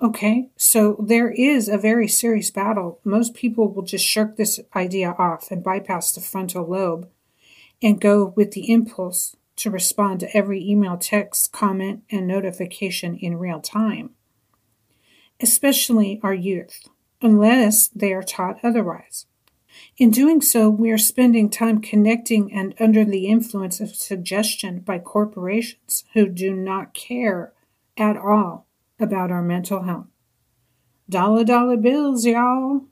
Okay, 0.00 0.50
so 0.56 0.96
there 0.98 1.30
is 1.30 1.68
a 1.68 1.78
very 1.78 2.08
serious 2.08 2.50
battle. 2.50 2.98
Most 3.04 3.34
people 3.34 3.72
will 3.72 3.84
just 3.84 4.04
shirk 4.04 4.36
this 4.36 4.58
idea 4.74 5.14
off 5.16 5.52
and 5.52 5.62
bypass 5.62 6.10
the 6.12 6.20
frontal 6.20 6.66
lobe 6.66 7.08
and 7.80 8.00
go 8.00 8.32
with 8.36 8.50
the 8.50 8.68
impulse 8.72 9.36
to 9.56 9.70
respond 9.70 10.18
to 10.20 10.36
every 10.36 10.68
email, 10.68 10.96
text, 10.96 11.52
comment, 11.52 12.02
and 12.10 12.26
notification 12.26 13.16
in 13.16 13.38
real 13.38 13.60
time, 13.60 14.10
especially 15.40 16.18
our 16.24 16.34
youth, 16.34 16.88
unless 17.20 17.86
they 17.88 18.12
are 18.12 18.24
taught 18.24 18.58
otherwise. 18.64 19.26
In 19.98 20.10
doing 20.10 20.40
so, 20.40 20.68
we 20.70 20.90
are 20.90 20.98
spending 20.98 21.50
time 21.50 21.80
connecting 21.80 22.52
and 22.52 22.74
under 22.80 23.04
the 23.04 23.26
influence 23.26 23.80
of 23.80 23.94
suggestion 23.94 24.80
by 24.80 24.98
corporations 24.98 26.04
who 26.14 26.28
do 26.28 26.54
not 26.54 26.94
care 26.94 27.52
at 27.96 28.16
all 28.16 28.66
about 28.98 29.30
our 29.30 29.42
mental 29.42 29.82
health. 29.82 30.06
Dollar 31.08 31.44
dollar 31.44 31.76
bills, 31.76 32.24
y'all. 32.24 32.86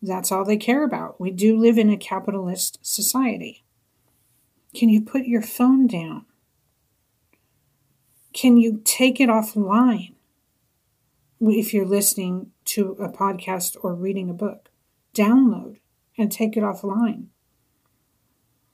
That's 0.00 0.30
all 0.30 0.44
they 0.44 0.56
care 0.56 0.84
about. 0.84 1.20
We 1.20 1.30
do 1.30 1.56
live 1.56 1.78
in 1.78 1.90
a 1.90 1.96
capitalist 1.96 2.78
society. 2.82 3.64
Can 4.74 4.88
you 4.88 5.00
put 5.00 5.24
your 5.24 5.42
phone 5.42 5.86
down? 5.86 6.26
Can 8.32 8.56
you 8.56 8.82
take 8.84 9.20
it 9.20 9.28
offline 9.28 10.14
if 11.40 11.72
you're 11.72 11.86
listening 11.86 12.50
to 12.66 12.96
a 13.00 13.08
podcast 13.08 13.76
or 13.82 13.94
reading 13.94 14.28
a 14.28 14.34
book? 14.34 14.70
Download 15.14 15.78
and 16.16 16.30
take 16.30 16.56
it 16.56 16.62
offline? 16.62 17.26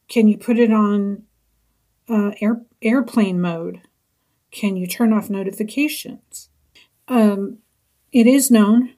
Can 0.09 0.29
you 0.29 0.37
put 0.37 0.59
it 0.59 0.73
on 0.73 1.25
uh, 2.09 2.33
air, 2.41 2.63
airplane 2.83 3.41
mode? 3.41 3.83
Can 4.51 4.77
you 4.77 4.87
turn 4.87 5.13
off 5.13 5.31
notifications? 5.31 6.49
Um, 7.07 7.59
it 8.13 8.27
is 8.27 8.51
known 8.51 8.95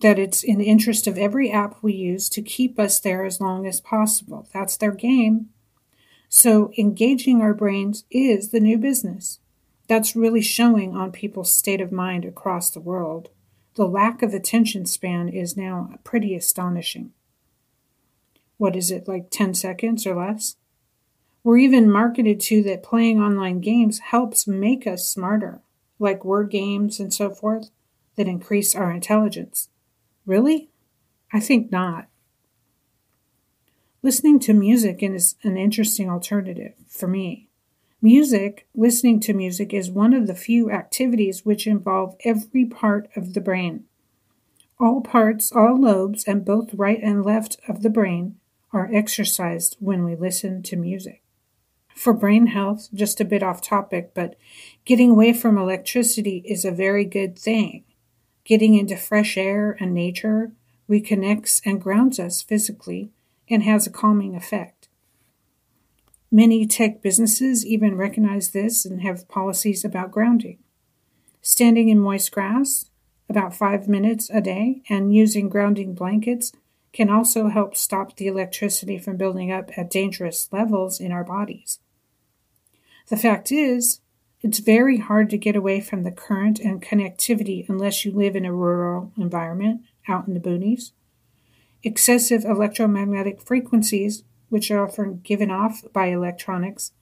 that 0.00 0.18
it's 0.18 0.42
in 0.42 0.58
the 0.58 0.66
interest 0.66 1.06
of 1.06 1.18
every 1.18 1.50
app 1.50 1.76
we 1.82 1.92
use 1.92 2.28
to 2.30 2.42
keep 2.42 2.78
us 2.78 3.00
there 3.00 3.24
as 3.24 3.40
long 3.40 3.66
as 3.66 3.80
possible. 3.80 4.48
That's 4.52 4.76
their 4.76 4.92
game. 4.92 5.50
So, 6.28 6.72
engaging 6.76 7.40
our 7.40 7.54
brains 7.54 8.04
is 8.10 8.50
the 8.50 8.60
new 8.60 8.78
business. 8.78 9.38
That's 9.88 10.14
really 10.14 10.42
showing 10.42 10.94
on 10.94 11.10
people's 11.10 11.52
state 11.52 11.80
of 11.80 11.90
mind 11.90 12.24
across 12.24 12.70
the 12.70 12.80
world. 12.80 13.30
The 13.76 13.86
lack 13.86 14.22
of 14.22 14.34
attention 14.34 14.84
span 14.86 15.28
is 15.28 15.56
now 15.56 15.94
pretty 16.04 16.34
astonishing 16.34 17.12
what 18.58 18.76
is 18.76 18.90
it, 18.90 19.08
like 19.08 19.30
10 19.30 19.54
seconds 19.54 20.06
or 20.06 20.16
less? 20.16 20.56
We're 21.42 21.58
even 21.58 21.90
marketed 21.90 22.40
to 22.40 22.62
that 22.64 22.82
playing 22.82 23.20
online 23.20 23.60
games 23.60 24.00
helps 24.00 24.46
make 24.46 24.86
us 24.86 25.08
smarter, 25.08 25.62
like 25.98 26.24
word 26.24 26.50
games 26.50 27.00
and 27.00 27.14
so 27.14 27.30
forth. 27.30 27.70
that 28.16 28.26
increase 28.26 28.74
our 28.74 28.90
intelligence. 28.90 29.68
Really? 30.26 30.70
I 31.32 31.38
think 31.38 31.70
not. 31.70 32.08
Listening 34.02 34.40
to 34.40 34.52
music 34.52 35.04
is 35.04 35.36
an 35.44 35.56
interesting 35.56 36.10
alternative 36.10 36.74
for 36.88 37.06
me. 37.06 37.48
Music, 38.02 38.66
listening 38.74 39.20
to 39.20 39.32
music, 39.32 39.72
is 39.72 39.88
one 39.88 40.12
of 40.12 40.26
the 40.26 40.34
few 40.34 40.68
activities 40.68 41.44
which 41.44 41.66
involve 41.66 42.16
every 42.24 42.64
part 42.64 43.08
of 43.14 43.34
the 43.34 43.40
brain. 43.40 43.84
All 44.80 45.00
parts, 45.00 45.52
all 45.52 45.80
lobes, 45.80 46.24
and 46.24 46.44
both 46.44 46.74
right 46.74 47.00
and 47.00 47.24
left 47.24 47.56
of 47.68 47.82
the 47.82 47.90
brain 47.90 48.34
are 48.72 48.90
exercised 48.92 49.76
when 49.80 50.04
we 50.04 50.14
listen 50.14 50.62
to 50.62 50.76
music. 50.76 51.22
For 51.94 52.12
brain 52.12 52.48
health, 52.48 52.88
just 52.94 53.20
a 53.20 53.24
bit 53.24 53.42
off 53.42 53.60
topic, 53.60 54.12
but 54.14 54.36
getting 54.84 55.10
away 55.10 55.32
from 55.32 55.58
electricity 55.58 56.42
is 56.46 56.64
a 56.64 56.70
very 56.70 57.04
good 57.04 57.38
thing. 57.38 57.84
Getting 58.44 58.74
into 58.74 58.96
fresh 58.96 59.36
air 59.36 59.76
and 59.80 59.92
nature 59.92 60.52
reconnects 60.88 61.60
and 61.64 61.82
grounds 61.82 62.18
us 62.18 62.40
physically 62.40 63.10
and 63.50 63.62
has 63.62 63.86
a 63.86 63.90
calming 63.90 64.36
effect. 64.36 64.88
Many 66.30 66.66
tech 66.66 67.02
businesses 67.02 67.64
even 67.64 67.96
recognize 67.96 68.50
this 68.50 68.84
and 68.84 69.02
have 69.02 69.28
policies 69.28 69.84
about 69.84 70.10
grounding. 70.10 70.58
Standing 71.40 71.88
in 71.88 71.98
moist 71.98 72.30
grass 72.30 72.90
about 73.28 73.54
five 73.54 73.88
minutes 73.88 74.30
a 74.30 74.40
day 74.40 74.82
and 74.88 75.14
using 75.14 75.48
grounding 75.48 75.94
blankets 75.94 76.52
can 76.92 77.10
also 77.10 77.48
help 77.48 77.76
stop 77.76 78.16
the 78.16 78.26
electricity 78.26 78.98
from 78.98 79.16
building 79.16 79.52
up 79.52 79.70
at 79.76 79.90
dangerous 79.90 80.48
levels 80.52 81.00
in 81.00 81.12
our 81.12 81.24
bodies. 81.24 81.78
The 83.08 83.16
fact 83.16 83.52
is, 83.52 84.00
it's 84.40 84.58
very 84.58 84.98
hard 84.98 85.30
to 85.30 85.38
get 85.38 85.56
away 85.56 85.80
from 85.80 86.02
the 86.02 86.12
current 86.12 86.60
and 86.60 86.82
connectivity 86.82 87.68
unless 87.68 88.04
you 88.04 88.12
live 88.12 88.36
in 88.36 88.44
a 88.44 88.52
rural 88.52 89.12
environment 89.16 89.82
out 90.06 90.28
in 90.28 90.34
the 90.34 90.40
boonies. 90.40 90.92
Excessive 91.82 92.44
electromagnetic 92.44 93.40
frequencies, 93.40 94.22
which 94.48 94.70
are 94.70 94.86
often 94.86 95.20
given 95.24 95.50
off 95.50 95.82
by 95.92 96.06
electronics, 96.06 96.92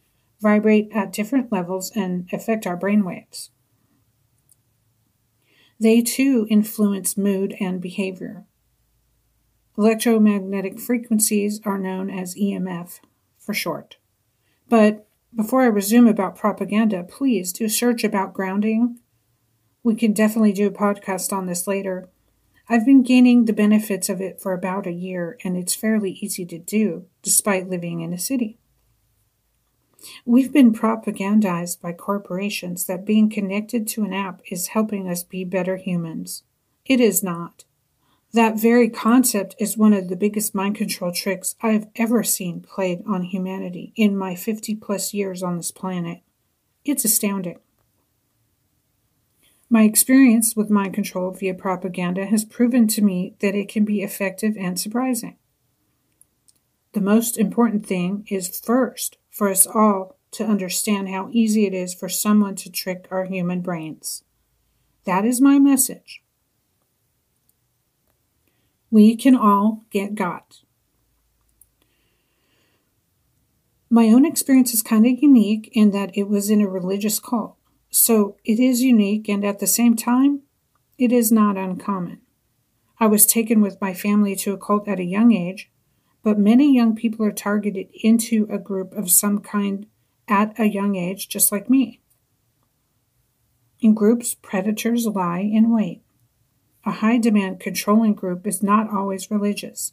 vibrate 0.40 0.90
at 0.92 1.12
different 1.12 1.52
levels 1.52 1.90
and 1.94 2.28
affect 2.32 2.66
our 2.66 2.76
brainwaves. 2.76 3.50
They 5.78 6.00
too 6.00 6.46
influence 6.48 7.18
mood 7.18 7.54
and 7.60 7.80
behavior. 7.80 8.44
Electromagnetic 9.78 10.80
frequencies 10.80 11.60
are 11.64 11.78
known 11.78 12.08
as 12.08 12.34
EMF 12.34 13.00
for 13.38 13.52
short. 13.52 13.98
But 14.68 15.06
before 15.34 15.62
I 15.62 15.66
resume 15.66 16.06
about 16.06 16.36
propaganda, 16.36 17.04
please 17.04 17.52
do 17.52 17.68
search 17.68 18.02
about 18.02 18.32
grounding. 18.32 19.00
We 19.82 19.94
can 19.94 20.14
definitely 20.14 20.52
do 20.52 20.66
a 20.66 20.70
podcast 20.70 21.32
on 21.32 21.46
this 21.46 21.66
later. 21.66 22.08
I've 22.68 22.86
been 22.86 23.02
gaining 23.02 23.44
the 23.44 23.52
benefits 23.52 24.08
of 24.08 24.20
it 24.20 24.40
for 24.40 24.52
about 24.52 24.86
a 24.86 24.92
year, 24.92 25.38
and 25.44 25.56
it's 25.56 25.74
fairly 25.74 26.12
easy 26.12 26.46
to 26.46 26.58
do 26.58 27.06
despite 27.22 27.68
living 27.68 28.00
in 28.00 28.12
a 28.12 28.18
city. 28.18 28.58
We've 30.24 30.52
been 30.52 30.72
propagandized 30.72 31.80
by 31.80 31.92
corporations 31.92 32.86
that 32.86 33.04
being 33.04 33.28
connected 33.28 33.86
to 33.88 34.04
an 34.04 34.12
app 34.12 34.40
is 34.50 34.68
helping 34.68 35.08
us 35.08 35.22
be 35.22 35.44
better 35.44 35.76
humans. 35.76 36.44
It 36.84 37.00
is 37.00 37.22
not. 37.22 37.64
That 38.36 38.60
very 38.60 38.90
concept 38.90 39.56
is 39.58 39.78
one 39.78 39.94
of 39.94 40.08
the 40.08 40.14
biggest 40.14 40.54
mind 40.54 40.76
control 40.76 41.10
tricks 41.10 41.56
I've 41.62 41.86
ever 41.96 42.22
seen 42.22 42.60
played 42.60 43.02
on 43.08 43.22
humanity 43.22 43.94
in 43.96 44.14
my 44.14 44.34
50 44.34 44.74
plus 44.74 45.14
years 45.14 45.42
on 45.42 45.56
this 45.56 45.70
planet. 45.70 46.20
It's 46.84 47.06
astounding. 47.06 47.58
My 49.70 49.84
experience 49.84 50.54
with 50.54 50.68
mind 50.68 50.92
control 50.92 51.30
via 51.30 51.54
propaganda 51.54 52.26
has 52.26 52.44
proven 52.44 52.86
to 52.88 53.00
me 53.00 53.36
that 53.38 53.54
it 53.54 53.70
can 53.70 53.86
be 53.86 54.02
effective 54.02 54.54
and 54.58 54.78
surprising. 54.78 55.38
The 56.92 57.00
most 57.00 57.38
important 57.38 57.86
thing 57.86 58.26
is 58.28 58.60
first 58.60 59.16
for 59.30 59.48
us 59.48 59.66
all 59.66 60.18
to 60.32 60.44
understand 60.44 61.08
how 61.08 61.30
easy 61.32 61.64
it 61.64 61.72
is 61.72 61.94
for 61.94 62.10
someone 62.10 62.56
to 62.56 62.70
trick 62.70 63.08
our 63.10 63.24
human 63.24 63.62
brains. 63.62 64.24
That 65.06 65.24
is 65.24 65.40
my 65.40 65.58
message. 65.58 66.20
We 68.96 69.14
can 69.14 69.36
all 69.36 69.84
get 69.90 70.14
got. 70.14 70.60
My 73.90 74.06
own 74.06 74.24
experience 74.24 74.72
is 74.72 74.82
kind 74.82 75.04
of 75.04 75.22
unique 75.22 75.68
in 75.72 75.90
that 75.90 76.16
it 76.16 76.30
was 76.30 76.48
in 76.48 76.62
a 76.62 76.66
religious 76.66 77.20
cult. 77.20 77.58
So 77.90 78.38
it 78.42 78.58
is 78.58 78.80
unique, 78.80 79.28
and 79.28 79.44
at 79.44 79.58
the 79.58 79.66
same 79.66 79.96
time, 79.96 80.44
it 80.96 81.12
is 81.12 81.30
not 81.30 81.58
uncommon. 81.58 82.22
I 82.98 83.06
was 83.06 83.26
taken 83.26 83.60
with 83.60 83.82
my 83.82 83.92
family 83.92 84.34
to 84.36 84.54
a 84.54 84.56
cult 84.56 84.88
at 84.88 84.98
a 84.98 85.04
young 85.04 85.30
age, 85.30 85.70
but 86.22 86.38
many 86.38 86.74
young 86.74 86.96
people 86.96 87.26
are 87.26 87.32
targeted 87.32 87.88
into 88.02 88.46
a 88.48 88.56
group 88.56 88.94
of 88.94 89.10
some 89.10 89.40
kind 89.40 89.84
at 90.26 90.58
a 90.58 90.64
young 90.64 90.96
age, 90.96 91.28
just 91.28 91.52
like 91.52 91.68
me. 91.68 92.00
In 93.78 93.92
groups, 93.92 94.34
predators 94.34 95.06
lie 95.06 95.40
in 95.40 95.70
wait. 95.70 96.00
A 96.86 96.92
high 96.92 97.18
demand 97.18 97.60
controlling 97.60 98.14
group 98.14 98.46
is 98.46 98.62
not 98.62 98.88
always 98.90 99.30
religious. 99.30 99.92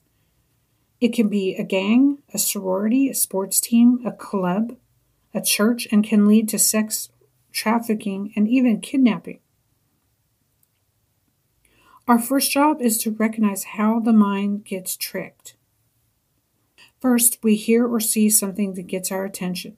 It 1.01 1.09
can 1.09 1.27
be 1.27 1.55
a 1.55 1.63
gang, 1.63 2.19
a 2.33 2.37
sorority, 2.37 3.09
a 3.09 3.15
sports 3.15 3.59
team, 3.59 3.99
a 4.05 4.11
club, 4.11 4.77
a 5.33 5.41
church, 5.41 5.87
and 5.91 6.03
can 6.03 6.27
lead 6.27 6.47
to 6.49 6.59
sex 6.59 7.09
trafficking, 7.53 8.33
and 8.35 8.47
even 8.47 8.81
kidnapping. 8.81 9.39
Our 12.07 12.19
first 12.19 12.51
job 12.51 12.81
is 12.81 12.97
to 12.99 13.11
recognize 13.11 13.63
how 13.63 13.99
the 13.99 14.11
mind 14.11 14.65
gets 14.65 14.97
tricked. 14.97 15.55
First, 16.99 17.37
we 17.43 17.55
hear 17.55 17.87
or 17.87 17.99
see 17.99 18.29
something 18.29 18.73
that 18.73 18.87
gets 18.87 19.11
our 19.11 19.23
attention, 19.23 19.77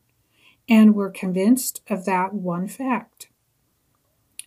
and 0.67 0.95
we're 0.95 1.11
convinced 1.11 1.81
of 1.89 2.05
that 2.05 2.33
one 2.33 2.67
fact. 2.67 3.27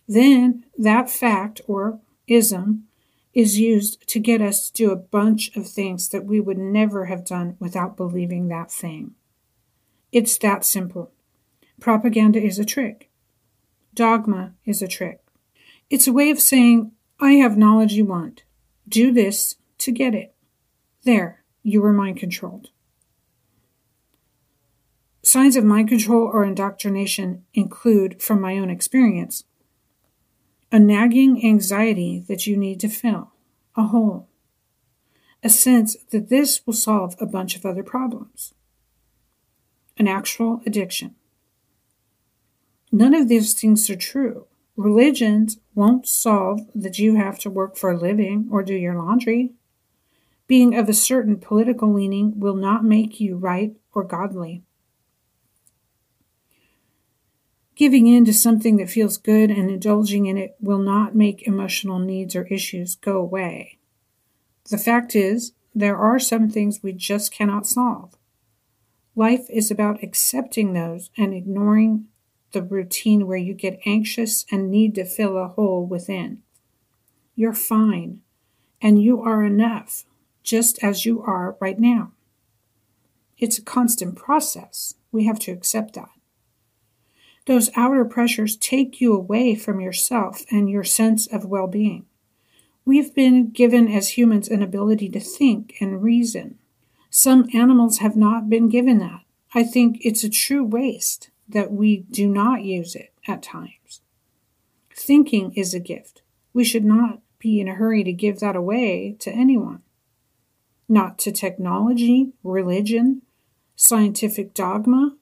Then, 0.07 0.65
that 0.77 1.09
fact 1.09 1.61
or 1.67 1.99
ism 2.29 2.85
is 3.33 3.59
used 3.59 4.07
to 4.07 4.19
get 4.19 4.41
us 4.41 4.69
to 4.69 4.73
do 4.73 4.91
a 4.91 4.95
bunch 4.95 5.55
of 5.55 5.67
things 5.67 6.09
that 6.09 6.25
we 6.25 6.39
would 6.39 6.57
never 6.57 7.05
have 7.05 7.25
done 7.25 7.55
without 7.59 7.97
believing 7.97 8.47
that 8.47 8.71
thing. 8.71 9.11
It's 10.11 10.37
that 10.39 10.65
simple. 10.65 11.11
Propaganda 11.79 12.41
is 12.41 12.57
a 12.59 12.65
trick. 12.65 13.09
Dogma 13.93 14.53
is 14.65 14.81
a 14.81 14.87
trick. 14.87 15.19
It's 15.89 16.07
a 16.07 16.13
way 16.13 16.29
of 16.29 16.39
saying, 16.39 16.91
I 17.19 17.33
have 17.33 17.57
knowledge 17.57 17.93
you 17.93 18.05
want. 18.05 18.43
Do 18.87 19.11
this 19.11 19.55
to 19.79 19.91
get 19.91 20.15
it. 20.15 20.33
There, 21.03 21.43
you 21.63 21.81
were 21.81 21.93
mind 21.93 22.17
controlled. 22.17 22.69
Signs 25.21 25.55
of 25.55 25.63
mind 25.63 25.89
control 25.89 26.29
or 26.33 26.43
indoctrination 26.43 27.45
include, 27.53 28.21
from 28.21 28.41
my 28.41 28.57
own 28.57 28.69
experience, 28.69 29.43
a 30.71 30.79
nagging 30.79 31.45
anxiety 31.45 32.23
that 32.27 32.45
you 32.45 32.55
need 32.55 32.79
to 32.79 32.89
fill, 32.89 33.31
a 33.75 33.83
hole, 33.83 34.27
a 35.43 35.49
sense 35.49 35.95
that 36.11 36.29
this 36.29 36.65
will 36.65 36.73
solve 36.73 37.15
a 37.19 37.25
bunch 37.25 37.55
of 37.55 37.65
other 37.65 37.83
problems, 37.83 38.53
an 39.97 40.07
actual 40.07 40.61
addiction, 40.65 41.15
None 42.91 43.13
of 43.13 43.27
these 43.27 43.53
things 43.53 43.89
are 43.89 43.95
true. 43.95 44.47
Religions 44.75 45.59
won't 45.75 46.07
solve 46.07 46.61
that 46.73 46.97
you 46.97 47.15
have 47.15 47.37
to 47.39 47.49
work 47.49 47.77
for 47.77 47.91
a 47.91 47.97
living 47.97 48.47
or 48.51 48.63
do 48.63 48.73
your 48.73 48.95
laundry. 48.95 49.51
Being 50.47 50.75
of 50.75 50.89
a 50.89 50.93
certain 50.93 51.37
political 51.37 51.93
leaning 51.93 52.39
will 52.39 52.55
not 52.55 52.83
make 52.83 53.19
you 53.19 53.35
right 53.35 53.75
or 53.93 54.03
godly. 54.03 54.63
Giving 57.79 58.07
in 58.07 58.25
to 58.25 58.33
something 58.33 58.75
that 58.75 58.89
feels 58.89 59.15
good 59.15 59.49
and 59.49 59.71
indulging 59.71 60.25
in 60.25 60.37
it 60.37 60.57
will 60.59 60.79
not 60.79 61.15
make 61.15 61.47
emotional 61.47 61.97
needs 61.97 62.35
or 62.35 62.45
issues 62.47 62.97
go 62.97 63.15
away. 63.15 63.77
The 64.69 64.77
fact 64.77 65.15
is, 65.15 65.53
there 65.73 65.95
are 65.95 66.19
some 66.19 66.49
things 66.49 66.83
we 66.83 66.91
just 66.91 67.31
cannot 67.31 67.65
solve. 67.65 68.17
Life 69.15 69.49
is 69.49 69.71
about 69.71 70.03
accepting 70.03 70.73
those 70.73 71.09
and 71.15 71.33
ignoring 71.33 72.07
the 72.51 72.61
routine 72.61 73.25
where 73.25 73.37
you 73.37 73.53
get 73.53 73.79
anxious 73.85 74.45
and 74.51 74.69
need 74.69 74.93
to 74.95 75.05
fill 75.05 75.37
a 75.37 75.47
hole 75.47 75.85
within. 75.85 76.43
You're 77.33 77.53
fine, 77.53 78.19
and 78.81 79.01
you 79.01 79.21
are 79.21 79.45
enough, 79.45 80.03
just 80.43 80.83
as 80.83 81.05
you 81.05 81.21
are 81.21 81.55
right 81.61 81.79
now. 81.79 82.11
It's 83.37 83.57
a 83.57 83.61
constant 83.63 84.17
process. 84.17 84.95
We 85.13 85.23
have 85.27 85.39
to 85.39 85.53
accept 85.53 85.93
that. 85.93 86.09
Those 87.45 87.69
outer 87.75 88.05
pressures 88.05 88.55
take 88.55 89.01
you 89.01 89.13
away 89.13 89.55
from 89.55 89.79
yourself 89.79 90.43
and 90.51 90.69
your 90.69 90.83
sense 90.83 91.27
of 91.27 91.45
well 91.45 91.67
being. 91.67 92.05
We've 92.85 93.13
been 93.13 93.51
given 93.51 93.87
as 93.87 94.17
humans 94.17 94.47
an 94.47 94.61
ability 94.63 95.09
to 95.09 95.19
think 95.19 95.75
and 95.79 96.01
reason. 96.01 96.57
Some 97.09 97.49
animals 97.53 97.99
have 97.99 98.15
not 98.15 98.49
been 98.49 98.69
given 98.69 98.99
that. 98.99 99.21
I 99.53 99.63
think 99.63 99.97
it's 100.01 100.23
a 100.23 100.29
true 100.29 100.63
waste 100.63 101.29
that 101.47 101.71
we 101.71 101.97
do 101.97 102.27
not 102.27 102.63
use 102.63 102.95
it 102.95 103.13
at 103.27 103.41
times. 103.41 104.01
Thinking 104.95 105.51
is 105.53 105.73
a 105.73 105.79
gift. 105.79 106.21
we 106.53 106.63
should 106.63 106.85
not 106.85 107.19
be 107.37 107.59
in 107.61 107.67
a 107.67 107.75
hurry 107.75 108.03
to 108.03 108.11
give 108.11 108.39
that 108.39 108.55
away 108.55 109.15
to 109.19 109.31
anyone. 109.31 109.81
Not 110.87 111.17
to 111.19 111.31
technology, 111.31 112.33
religion, 112.43 113.21
scientific 113.75 114.53
dogma, 114.53 115.15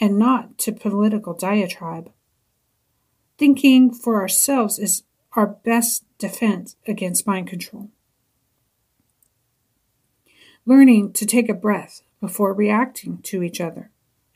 and 0.00 0.18
not 0.18 0.58
to 0.58 0.72
political 0.72 1.34
diatribe. 1.34 2.10
Thinking 3.36 3.92
for 3.92 4.20
ourselves 4.20 4.78
is 4.78 5.02
our 5.32 5.46
best 5.46 6.04
defense 6.18 6.76
against 6.86 7.26
mind 7.26 7.48
control. 7.48 7.90
Learning 10.66 11.12
to 11.12 11.24
take 11.24 11.48
a 11.48 11.54
breath 11.54 12.02
before 12.20 12.52
reacting 12.52 13.18
to 13.22 13.42
each 13.42 13.60
other 13.60 13.90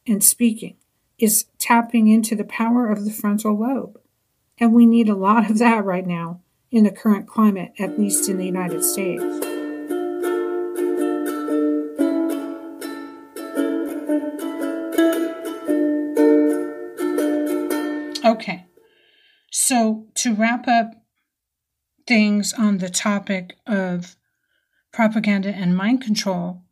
and 0.07 0.22
speaking 0.22 0.77
is 1.18 1.46
tapping 1.59 2.09
into 2.09 2.35
the 2.35 2.44
power 2.44 2.90
of 2.90 3.05
the 3.05 3.11
frontal 3.11 3.59
lobe. 3.59 4.01
And 4.59 4.72
we 4.72 4.87
need 4.87 5.09
a 5.09 5.14
lot 5.14 5.51
of 5.51 5.59
that 5.59 5.85
right 5.85 6.07
now 6.07 6.40
in 6.70 6.85
the 6.85 6.90
current 6.90 7.27
climate, 7.27 7.72
at 7.79 7.98
least 7.98 8.29
in 8.29 8.38
the 8.38 8.46
United 8.46 8.83
States. 8.85 9.51
So 19.62 20.07
to 20.14 20.35
wrap 20.35 20.66
up 20.66 20.90
things 22.05 22.53
on 22.53 22.79
the 22.79 22.90
topic 22.90 23.57
of 23.64 24.16
propaganda 24.92 25.51
and 25.51 25.77
mind 25.77 26.03
control, 26.03 26.62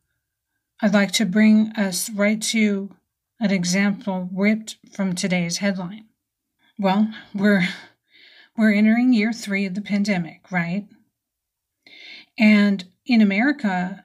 I'd 0.82 0.92
like 0.92 1.12
to 1.12 1.24
bring 1.24 1.70
us 1.76 2.10
right 2.10 2.42
to 2.42 2.90
an 3.38 3.52
example 3.52 4.28
ripped 4.32 4.76
from 4.92 5.14
today's 5.14 5.58
headline. 5.58 6.06
Well, 6.80 7.14
we're 7.32 7.68
we're 8.56 8.72
entering 8.72 9.12
year 9.12 9.32
3 9.32 9.66
of 9.66 9.74
the 9.74 9.82
pandemic, 9.82 10.50
right? 10.50 10.88
And 12.36 12.86
in 13.06 13.22
America, 13.22 14.04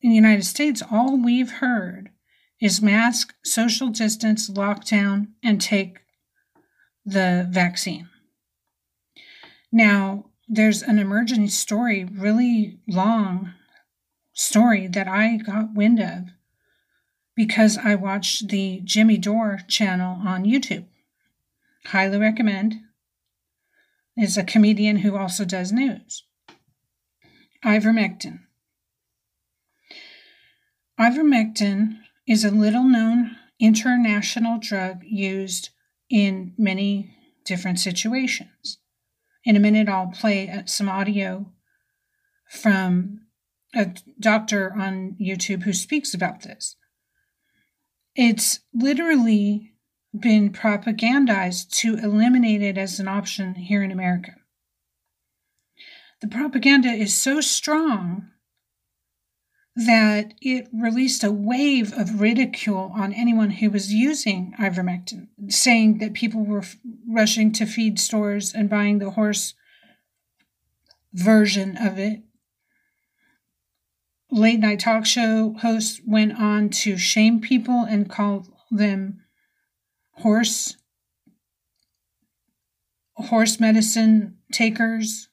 in 0.00 0.10
the 0.10 0.16
United 0.16 0.44
States, 0.44 0.82
all 0.90 1.16
we've 1.16 1.52
heard 1.52 2.10
is 2.60 2.82
mask, 2.82 3.32
social 3.44 3.90
distance, 3.90 4.50
lockdown, 4.50 5.28
and 5.40 5.60
take 5.60 5.98
the 7.06 7.46
vaccine. 7.48 8.08
Now, 9.72 10.26
there's 10.48 10.82
an 10.82 10.98
emerging 10.98 11.48
story, 11.48 12.04
really 12.04 12.80
long 12.86 13.54
story 14.32 14.86
that 14.88 15.08
I 15.08 15.36
got 15.36 15.74
wind 15.74 16.00
of 16.00 16.24
because 17.36 17.78
I 17.78 17.94
watched 17.94 18.48
the 18.48 18.80
Jimmy 18.84 19.18
Dore 19.18 19.60
channel 19.68 20.20
on 20.26 20.44
YouTube. 20.44 20.86
Highly 21.86 22.18
recommend. 22.18 22.74
Is 24.16 24.38
a 24.38 24.44
comedian 24.44 24.98
who 24.98 25.14
also 25.14 25.44
does 25.44 25.72
news. 25.72 26.24
Ivermectin. 27.62 28.40
Ivermectin 30.98 31.98
is 32.26 32.42
a 32.42 32.50
little 32.50 32.84
known 32.84 33.36
international 33.60 34.58
drug 34.58 35.02
used 35.04 35.68
in 36.10 36.54
many 36.56 37.16
different 37.44 37.80
situations. 37.80 38.78
In 39.44 39.56
a 39.56 39.60
minute, 39.60 39.88
I'll 39.88 40.08
play 40.08 40.48
uh, 40.48 40.62
some 40.66 40.88
audio 40.88 41.52
from 42.50 43.20
a 43.74 43.94
doctor 44.18 44.72
on 44.76 45.16
YouTube 45.20 45.62
who 45.62 45.72
speaks 45.72 46.14
about 46.14 46.42
this. 46.42 46.76
It's 48.14 48.60
literally 48.72 49.72
been 50.18 50.50
propagandized 50.50 51.70
to 51.70 51.96
eliminate 51.96 52.62
it 52.62 52.78
as 52.78 52.98
an 52.98 53.08
option 53.08 53.54
here 53.54 53.82
in 53.82 53.90
America. 53.90 54.32
The 56.22 56.28
propaganda 56.28 56.88
is 56.88 57.14
so 57.14 57.40
strong 57.40 58.30
that 59.76 60.32
it 60.40 60.68
released 60.72 61.22
a 61.22 61.30
wave 61.30 61.92
of 61.92 62.18
ridicule 62.18 62.90
on 62.96 63.12
anyone 63.12 63.50
who 63.50 63.68
was 63.68 63.92
using 63.92 64.54
ivermectin, 64.58 65.28
saying 65.48 65.98
that 65.98 66.14
people 66.14 66.42
were 66.44 66.60
f- 66.60 66.76
rushing 67.06 67.52
to 67.52 67.66
feed 67.66 68.00
stores 68.00 68.54
and 68.54 68.70
buying 68.70 68.98
the 68.98 69.10
horse 69.10 69.52
version 71.12 71.76
of 71.76 71.98
it. 71.98 72.22
Late 74.30 74.60
night 74.60 74.80
talk 74.80 75.04
show 75.04 75.54
hosts 75.60 76.00
went 76.06 76.40
on 76.40 76.70
to 76.70 76.96
shame 76.96 77.38
people 77.38 77.84
and 77.84 78.08
call 78.08 78.46
them 78.70 79.20
horse 80.12 80.76
horse 83.14 83.60
medicine 83.60 84.38
takers. 84.52 85.28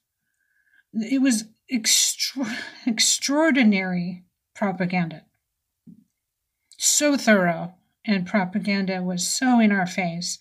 It 0.92 1.20
was 1.22 1.44
extra- 1.70 2.58
extraordinary 2.86 4.24
propaganda. 4.54 5.22
So 6.76 7.16
thorough, 7.16 7.74
and 8.04 8.26
propaganda 8.26 9.02
was 9.02 9.26
so 9.26 9.60
in 9.60 9.72
our 9.72 9.86
face 9.86 10.38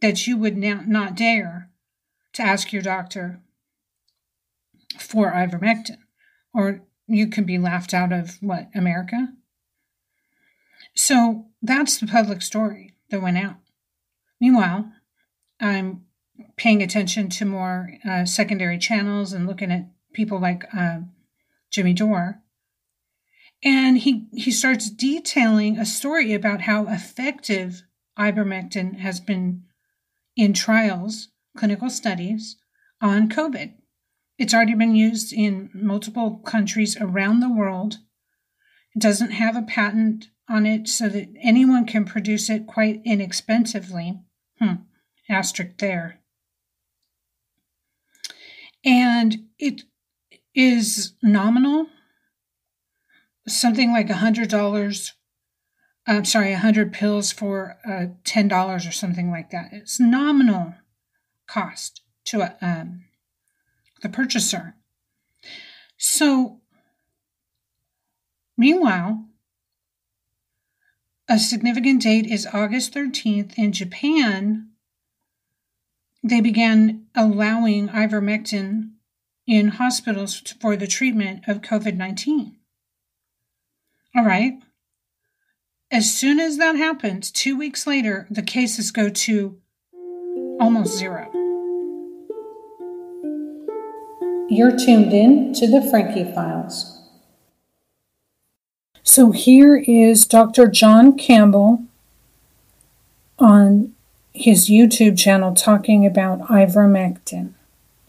that 0.00 0.26
you 0.26 0.36
would 0.36 0.56
not 0.56 1.14
dare 1.14 1.70
to 2.34 2.42
ask 2.42 2.72
your 2.72 2.82
doctor 2.82 3.40
for 4.98 5.32
ivermectin, 5.32 5.98
or 6.54 6.82
you 7.06 7.28
could 7.28 7.46
be 7.46 7.58
laughed 7.58 7.92
out 7.92 8.12
of 8.12 8.36
what, 8.40 8.68
America? 8.74 9.28
So 10.94 11.46
that's 11.62 11.98
the 11.98 12.06
public 12.06 12.42
story 12.42 12.94
that 13.10 13.22
went 13.22 13.38
out. 13.38 13.56
Meanwhile, 14.40 14.92
I'm 15.60 16.04
paying 16.56 16.82
attention 16.82 17.28
to 17.30 17.44
more 17.44 17.92
uh, 18.08 18.24
secondary 18.24 18.78
channels 18.78 19.32
and 19.32 19.46
looking 19.46 19.72
at 19.72 19.90
people 20.12 20.40
like 20.40 20.64
uh, 20.76 21.00
Jimmy 21.70 21.92
Dore 21.92 22.40
and 23.62 23.98
he, 23.98 24.28
he 24.32 24.50
starts 24.50 24.90
detailing 24.90 25.78
a 25.78 25.86
story 25.86 26.32
about 26.32 26.62
how 26.62 26.86
effective 26.86 27.82
ivermectin 28.18 28.98
has 28.98 29.20
been 29.20 29.64
in 30.36 30.52
trials, 30.52 31.28
clinical 31.56 31.90
studies 31.90 32.56
on 33.00 33.28
COVID. 33.28 33.74
It's 34.38 34.54
already 34.54 34.74
been 34.74 34.94
used 34.94 35.32
in 35.32 35.70
multiple 35.74 36.36
countries 36.38 36.96
around 37.00 37.40
the 37.40 37.52
world. 37.52 37.96
It 38.94 39.02
doesn't 39.02 39.32
have 39.32 39.56
a 39.56 39.62
patent 39.62 40.28
on 40.48 40.64
it 40.64 40.88
so 40.88 41.08
that 41.08 41.28
anyone 41.42 41.86
can 41.86 42.04
produce 42.04 42.48
it 42.48 42.66
quite 42.66 43.02
inexpensively. 43.04 44.20
Hmm, 44.60 44.74
asterisk 45.28 45.78
there. 45.78 46.20
And 48.84 49.48
it 49.58 49.82
is 50.54 51.14
nominal 51.20 51.88
something 53.48 53.92
like 53.92 54.10
a 54.10 54.14
hundred 54.14 54.48
dollars. 54.48 55.14
I'm 56.06 56.24
sorry, 56.24 56.52
a 56.52 56.58
hundred 56.58 56.92
pills 56.92 57.32
for 57.32 57.76
uh, 57.88 58.06
ten 58.24 58.48
dollars 58.48 58.86
or 58.86 58.92
something 58.92 59.30
like 59.30 59.50
that. 59.50 59.68
It's 59.72 60.00
nominal 60.00 60.74
cost 61.46 62.02
to 62.26 62.42
a, 62.42 62.56
um, 62.60 63.04
the 64.02 64.08
purchaser. 64.08 64.74
So, 65.96 66.60
meanwhile, 68.56 69.24
a 71.28 71.38
significant 71.38 72.02
date 72.02 72.26
is 72.26 72.46
August 72.52 72.94
13th 72.94 73.58
in 73.58 73.72
Japan. 73.72 74.70
They 76.22 76.40
began 76.40 77.06
allowing 77.14 77.88
ivermectin 77.88 78.92
in 79.46 79.68
hospitals 79.68 80.40
for 80.60 80.76
the 80.76 80.86
treatment 80.86 81.48
of 81.48 81.62
COVID 81.62 81.96
19. 81.96 82.57
All 84.16 84.24
right. 84.24 84.54
As 85.90 86.12
soon 86.12 86.38
as 86.38 86.58
that 86.58 86.76
happens, 86.76 87.30
two 87.30 87.56
weeks 87.56 87.86
later, 87.86 88.26
the 88.30 88.42
cases 88.42 88.90
go 88.90 89.08
to 89.08 89.58
almost 90.60 90.98
zero. 90.98 91.30
You're 94.50 94.76
tuned 94.76 95.12
in 95.12 95.54
to 95.54 95.66
the 95.66 95.86
Frankie 95.90 96.30
Files. 96.34 96.98
So 99.02 99.30
here 99.30 99.76
is 99.76 100.26
Dr. 100.26 100.66
John 100.66 101.16
Campbell 101.16 101.84
on 103.38 103.94
his 104.34 104.68
YouTube 104.68 105.18
channel 105.18 105.54
talking 105.54 106.04
about 106.04 106.40
ivermectin 106.48 107.54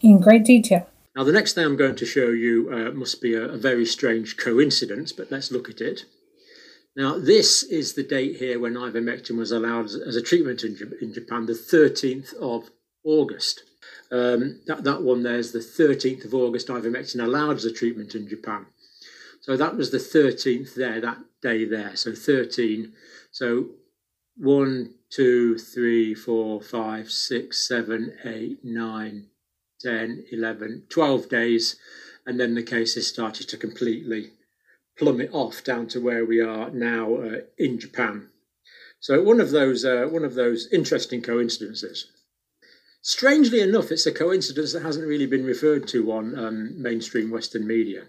in 0.00 0.20
great 0.20 0.44
detail. 0.44 0.89
Now, 1.16 1.24
the 1.24 1.32
next 1.32 1.54
thing 1.54 1.64
I'm 1.64 1.76
going 1.76 1.96
to 1.96 2.06
show 2.06 2.28
you 2.28 2.70
uh, 2.72 2.92
must 2.92 3.20
be 3.20 3.34
a, 3.34 3.42
a, 3.42 3.56
very 3.56 3.84
strange 3.84 4.36
coincidence, 4.36 5.10
but 5.12 5.30
let's 5.30 5.50
look 5.50 5.68
at 5.68 5.80
it. 5.80 6.04
Now, 6.96 7.18
this 7.18 7.64
is 7.64 7.94
the 7.94 8.04
date 8.04 8.36
here 8.36 8.60
when 8.60 8.74
ivermectin 8.74 9.36
was 9.36 9.50
allowed 9.50 9.86
as, 9.86 9.94
as 9.96 10.16
a 10.16 10.22
treatment 10.22 10.62
in, 10.62 10.76
in, 11.00 11.12
Japan, 11.12 11.46
the 11.46 11.52
13th 11.52 12.34
of 12.34 12.70
August. 13.04 13.64
Um, 14.12 14.60
that, 14.66 14.84
that 14.84 15.02
one 15.02 15.22
there 15.22 15.38
is 15.38 15.52
the 15.52 15.58
13th 15.58 16.24
of 16.24 16.34
August, 16.34 16.68
ivermectin 16.68 17.22
allowed 17.22 17.56
as 17.56 17.64
a 17.64 17.72
treatment 17.72 18.14
in 18.14 18.28
Japan. 18.28 18.66
So 19.40 19.56
that 19.56 19.76
was 19.76 19.90
the 19.90 19.98
13th 19.98 20.74
there, 20.74 21.00
that 21.00 21.18
day 21.42 21.64
there. 21.64 21.96
So 21.96 22.14
13. 22.14 22.92
So 23.32 23.70
1, 24.36 24.94
2, 25.10 25.58
3, 25.58 26.14
4, 26.14 26.60
5, 26.60 27.10
6, 27.10 27.68
7, 27.68 28.12
8, 28.24 28.64
9, 28.64 29.26
10, 29.80 30.24
11, 30.30 30.84
12 30.88 31.28
days, 31.28 31.76
and 32.26 32.38
then 32.38 32.54
the 32.54 32.62
cases 32.62 33.06
started 33.06 33.48
to 33.48 33.56
completely 33.56 34.32
plummet 34.98 35.30
off 35.32 35.64
down 35.64 35.86
to 35.88 36.00
where 36.00 36.24
we 36.24 36.40
are 36.40 36.70
now 36.70 37.14
uh, 37.16 37.40
in 37.58 37.78
Japan. 37.78 38.28
So 39.00 39.22
one 39.22 39.40
of 39.40 39.50
those 39.50 39.84
uh, 39.84 40.08
one 40.10 40.24
of 40.24 40.34
those 40.34 40.68
interesting 40.70 41.22
coincidences. 41.22 42.06
Strangely 43.02 43.60
enough, 43.60 43.90
it's 43.90 44.04
a 44.04 44.12
coincidence 44.12 44.74
that 44.74 44.82
hasn't 44.82 45.08
really 45.08 45.24
been 45.24 45.44
referred 45.44 45.88
to 45.88 46.12
on 46.12 46.38
um, 46.38 46.82
mainstream 46.82 47.30
Western 47.30 47.66
media. 47.66 48.04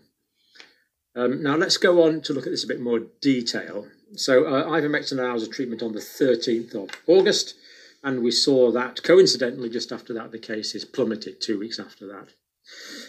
Um, 1.16 1.42
now 1.42 1.56
let's 1.56 1.78
go 1.78 2.04
on 2.04 2.22
to 2.22 2.34
look 2.34 2.46
at 2.46 2.52
this 2.52 2.66
a 2.66 2.68
bit 2.68 2.82
more 2.82 3.00
detail. 3.22 3.88
So 4.16 4.46
uh, 4.46 4.66
ivermectin 4.66 5.20
allows 5.20 5.44
a 5.44 5.48
treatment 5.48 5.82
on 5.82 5.94
the 5.94 6.00
13th 6.00 6.76
of 6.76 6.90
August, 7.08 7.56
and 8.04 8.24
we 8.24 8.32
saw 8.32 8.72
that 8.72 9.04
coincidentally 9.04 9.70
just 9.70 9.92
after 9.92 10.14
that 10.14 10.32
the 10.32 10.40
cases 10.40 10.86
plummeted 10.86 11.42
two 11.42 11.60
weeks 11.60 11.80
after 11.80 12.08
that. 12.08 12.30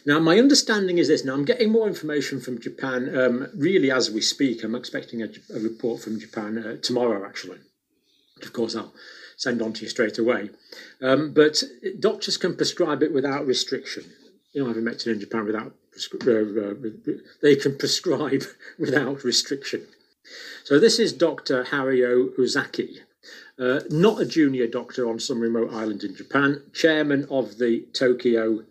Now, 0.05 0.19
my 0.19 0.39
understanding 0.39 0.99
is 0.99 1.09
this. 1.09 1.25
Now, 1.25 1.35
I'm 1.35 1.45
getting 1.45 1.71
more 1.71 1.87
information 1.87 2.41
from 2.41 2.61
Japan 2.61 3.17
um, 3.17 3.49
really 3.55 3.91
as 3.91 4.11
we 4.11 4.21
speak. 4.21 4.65
I'm 4.65 4.75
expecting 4.75 5.23
a, 5.23 5.29
a 5.55 5.61
report 5.61 6.03
from 6.03 6.19
Japan 6.19 6.59
uh, 6.59 6.77
tomorrow, 6.81 7.25
actually. 7.27 7.59
Which 8.37 8.47
of 8.47 8.53
course, 8.53 8.75
I'll 8.75 8.95
send 9.37 9.63
on 9.63 9.73
to 9.75 9.83
you 9.83 9.89
straight 9.89 10.19
away. 10.19 10.51
Um, 11.01 11.33
but 11.33 11.63
doctors 12.01 12.37
can 12.37 12.57
prescribe 12.57 13.03
it 13.03 13.13
without 13.13 13.47
restriction. 13.47 14.05
You 14.53 14.65
know, 14.65 14.71
I've 14.71 14.77
ivermectin 14.77 15.13
in 15.13 15.21
Japan 15.21 15.45
without 15.45 15.75
uh, 16.27 16.31
uh, 16.31 16.75
they 17.43 17.55
can 17.57 17.77
prescribe 17.77 18.45
without 18.79 19.25
restriction. 19.25 19.87
So 20.65 20.79
this 20.79 20.99
is 20.99 21.13
Dr. 21.13 21.65
Haruo 21.65 22.39
Ozaki, 22.39 23.01
uh, 23.59 23.81
not 23.91 24.21
a 24.21 24.27
junior 24.27 24.67
doctor 24.67 25.09
on 25.09 25.21
some 25.21 25.41
remote 25.41 25.73
island 25.73 26.03
in 26.05 26.15
Japan, 26.15 26.63
chairman 26.73 27.27
of 27.31 27.59
the 27.59 27.87
Tokyo 27.93 28.65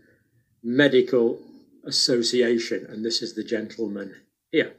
Medical 0.63 1.39
Association, 1.86 2.86
and 2.89 3.04
this 3.04 3.22
is 3.22 3.34
the 3.34 3.44
gentleman 3.44 4.15
here, 4.52 4.74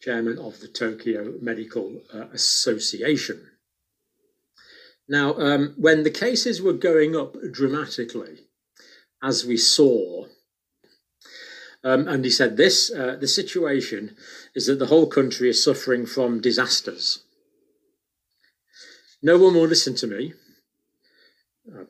chairman 0.00 0.38
of 0.38 0.60
the 0.60 0.68
Tokyo 0.68 1.34
Medical 1.40 2.00
uh, 2.12 2.26
Association. 2.32 3.50
Now, 5.08 5.34
um, 5.38 5.74
when 5.76 6.02
the 6.02 6.10
cases 6.10 6.62
were 6.62 6.72
going 6.72 7.14
up 7.14 7.36
dramatically, 7.52 8.38
as 9.22 9.44
we 9.44 9.56
saw, 9.56 10.26
um, 11.82 12.08
and 12.08 12.24
he 12.24 12.30
said 12.30 12.56
this 12.56 12.90
uh, 12.90 13.16
the 13.20 13.28
situation 13.28 14.16
is 14.54 14.66
that 14.66 14.78
the 14.78 14.86
whole 14.86 15.06
country 15.06 15.50
is 15.50 15.62
suffering 15.62 16.06
from 16.06 16.40
disasters. 16.40 17.23
No 19.24 19.38
one 19.38 19.54
will 19.54 19.66
listen 19.66 19.94
to 19.94 20.06
me. 20.06 20.34
Um, 21.72 21.86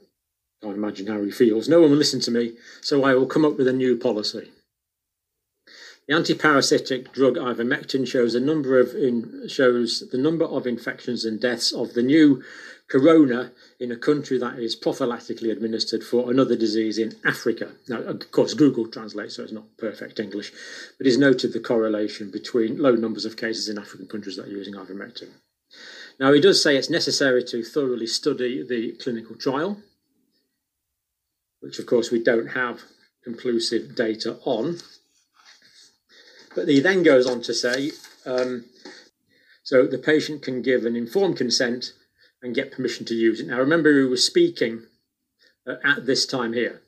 I 0.62 0.66
can't 0.66 0.77
imagine 0.77 1.09
how 1.09 1.20
he 1.20 1.33
feels. 1.33 1.68
No 1.68 1.81
one 1.81 1.90
will 1.90 1.99
listen 1.99 2.20
to 2.20 2.31
me, 2.31 2.53
so 2.81 3.03
I 3.03 3.16
will 3.16 3.27
come 3.27 3.44
up 3.44 3.59
with 3.59 3.66
a 3.66 3.73
new 3.73 3.97
policy. 3.97 4.53
The 6.07 6.14
antiparasitic 6.14 7.12
drug 7.12 7.35
ivermectin 7.35 8.07
shows 8.07 8.37
a 8.37 8.40
number 8.40 8.79
of 8.79 8.94
in, 8.94 9.49
shows 9.49 10.09
the 10.12 10.16
number 10.16 10.44
of 10.44 10.64
infections 10.64 11.25
and 11.25 11.40
deaths 11.40 11.73
of 11.73 11.94
the 11.94 12.05
new 12.05 12.44
corona 12.87 13.51
in 13.81 13.90
a 13.90 13.97
country 13.97 14.38
that 14.38 14.61
is 14.61 14.77
prophylactically 14.77 15.51
administered 15.51 16.05
for 16.05 16.31
another 16.31 16.55
disease 16.55 16.99
in 16.99 17.16
Africa. 17.25 17.73
Now, 17.88 17.99
of 18.03 18.31
course, 18.31 18.55
Google 18.55 18.87
translates, 18.87 19.35
so 19.35 19.42
it's 19.42 19.51
not 19.51 19.77
perfect 19.77 20.20
English, 20.20 20.53
but 20.99 21.07
he's 21.07 21.18
noted 21.18 21.53
the 21.53 21.59
correlation 21.59 22.31
between 22.31 22.79
low 22.79 22.94
numbers 22.94 23.25
of 23.25 23.37
cases 23.37 23.68
in 23.68 23.77
African 23.77 24.07
countries 24.07 24.37
that 24.37 24.47
are 24.47 24.51
using 24.51 24.75
ivermectin. 24.75 25.31
Now, 26.20 26.33
he 26.33 26.40
does 26.40 26.62
say 26.62 26.77
it's 26.77 26.90
necessary 26.90 27.42
to 27.44 27.64
thoroughly 27.64 28.07
study 28.07 28.64
the 28.66 28.92
clinical 28.92 29.35
trial, 29.37 29.79
which, 31.61 31.79
of 31.79 31.87
course, 31.87 32.11
we 32.11 32.22
don't 32.22 32.48
have 32.48 32.83
conclusive 33.24 33.96
data 33.96 34.38
on. 34.44 34.79
But 36.55 36.68
he 36.68 36.81
then 36.81 37.03
goes 37.03 37.27
on 37.27 37.42
to 37.42 37.55
say 37.55 37.90
um, 38.27 38.66
so 39.64 39.87
the 39.87 39.98
patient 39.98 40.42
can 40.42 40.62
give 40.62 40.85
an 40.85 40.94
informed 40.94 41.38
consent 41.38 41.94
and 42.42 42.55
get 42.55 42.70
permission 42.70 43.07
to 43.07 43.14
use 43.14 43.40
it. 43.40 43.46
Now, 43.46 43.59
remember, 43.59 43.90
he 43.98 44.07
was 44.07 44.24
speaking 44.24 44.83
uh, 45.66 45.77
at 45.83 46.05
this 46.05 46.27
time 46.27 46.53
here, 46.53 46.83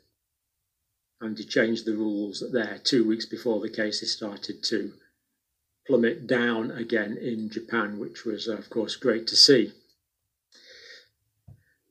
and 1.20 1.36
he 1.38 1.44
changed 1.44 1.86
the 1.86 1.96
rules 1.96 2.44
there 2.52 2.78
two 2.84 3.06
weeks 3.06 3.24
before 3.24 3.60
the 3.60 3.70
cases 3.70 4.12
started 4.12 4.62
to 4.64 4.92
plummet 5.86 6.26
down 6.26 6.70
again 6.70 7.16
in 7.16 7.50
Japan, 7.50 7.98
which 7.98 8.24
was, 8.24 8.48
uh, 8.48 8.54
of 8.56 8.70
course, 8.70 8.96
great 8.96 9.26
to 9.28 9.36
see. 9.36 9.72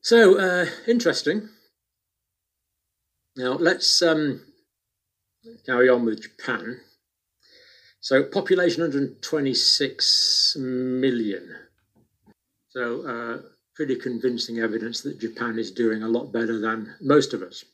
So, 0.02 0.38
uh, 0.38 0.66
interesting. 0.88 1.50
Now, 3.36 3.54
let's 3.54 4.02
um, 4.02 4.42
carry 5.66 5.90
on 5.90 6.06
with 6.06 6.22
Japan. 6.22 6.82
So 8.06 8.24
population 8.24 8.82
126 8.82 10.58
million. 10.60 11.56
So 12.70 13.02
uh, 13.02 13.42
pretty 13.74 13.96
convincing 13.96 14.60
evidence 14.60 15.02
that 15.02 15.20
Japan 15.20 15.58
is 15.58 15.72
doing 15.72 16.04
a 16.04 16.08
lot 16.08 16.32
better 16.32 16.60
than 16.60 16.94
most 17.02 17.34
of 17.34 17.42
us. 17.42 17.66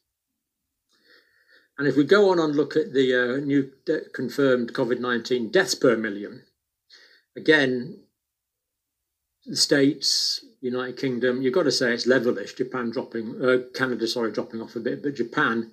And 1.81 1.87
if 1.87 1.97
we 1.97 2.03
go 2.03 2.29
on 2.29 2.37
and 2.37 2.55
look 2.55 2.75
at 2.75 2.93
the 2.93 3.15
uh, 3.15 3.37
new 3.37 3.71
de- 3.87 4.07
confirmed 4.13 4.71
COVID 4.71 4.99
19 4.99 5.49
deaths 5.49 5.73
per 5.73 5.97
million, 5.97 6.43
again, 7.35 8.03
the 9.47 9.55
States, 9.55 10.45
United 10.61 10.97
Kingdom, 10.97 11.41
you've 11.41 11.55
got 11.55 11.63
to 11.63 11.71
say 11.71 11.91
it's 11.91 12.05
levelish. 12.05 12.55
Japan 12.55 12.91
dropping, 12.91 13.43
uh, 13.43 13.57
Canada, 13.73 14.05
sorry, 14.07 14.31
dropping 14.31 14.61
off 14.61 14.75
a 14.75 14.79
bit, 14.79 15.01
but 15.01 15.15
Japan, 15.15 15.71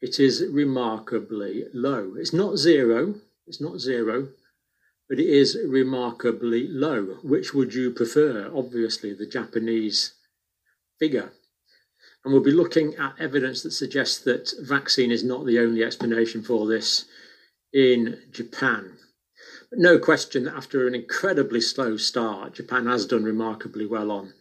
it 0.00 0.18
is 0.18 0.42
remarkably 0.50 1.66
low. 1.74 2.14
It's 2.16 2.32
not 2.32 2.56
zero, 2.56 3.16
it's 3.46 3.60
not 3.60 3.78
zero, 3.78 4.28
but 5.06 5.18
it 5.18 5.28
is 5.28 5.58
remarkably 5.68 6.66
low. 6.66 7.18
Which 7.22 7.52
would 7.52 7.74
you 7.74 7.90
prefer? 7.90 8.50
Obviously, 8.54 9.12
the 9.12 9.26
Japanese 9.26 10.14
figure. 10.98 11.32
And 12.26 12.32
we'll 12.32 12.42
be 12.42 12.50
looking 12.50 12.96
at 12.96 13.14
evidence 13.20 13.62
that 13.62 13.70
suggests 13.70 14.18
that 14.24 14.52
vaccine 14.60 15.12
is 15.12 15.22
not 15.22 15.46
the 15.46 15.60
only 15.60 15.84
explanation 15.84 16.42
for 16.42 16.66
this 16.66 17.04
in 17.72 18.18
Japan. 18.32 18.98
But 19.70 19.78
no 19.78 19.96
question 20.00 20.42
that 20.46 20.56
after 20.56 20.88
an 20.88 20.94
incredibly 20.96 21.60
slow 21.60 21.96
start, 21.96 22.54
Japan 22.54 22.86
has 22.86 23.06
done 23.06 23.22
remarkably 23.22 23.86
well 23.86 24.10
on 24.10 24.34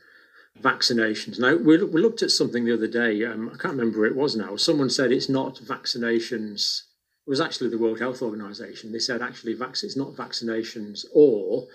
vaccinations. 0.60 1.38
Now, 1.38 1.58
we, 1.58 1.78
we 1.84 2.02
looked 2.02 2.24
at 2.24 2.32
something 2.32 2.66
the 2.66 2.74
other 2.74 2.88
day, 2.88 3.24
um, 3.24 3.52
I 3.54 3.58
can't 3.58 3.76
remember 3.76 4.00
where 4.00 4.10
it 4.10 4.16
was 4.16 4.36
now. 4.36 4.56
Someone 4.56 4.90
said 4.90 5.12
it's 5.12 5.30
not 5.30 5.58
vaccinations 5.58 6.82
it 7.28 7.30
was 7.30 7.40
actually 7.40 7.70
the 7.70 7.78
World 7.78 8.00
Health 8.00 8.24
Organization. 8.24 8.92
They 8.92 8.98
said 9.00 9.22
actually 9.22 9.54
vac- 9.54 9.84
it's 9.84 9.96
not 9.96 10.16
vaccinations 10.16 11.06
or, 11.14 11.68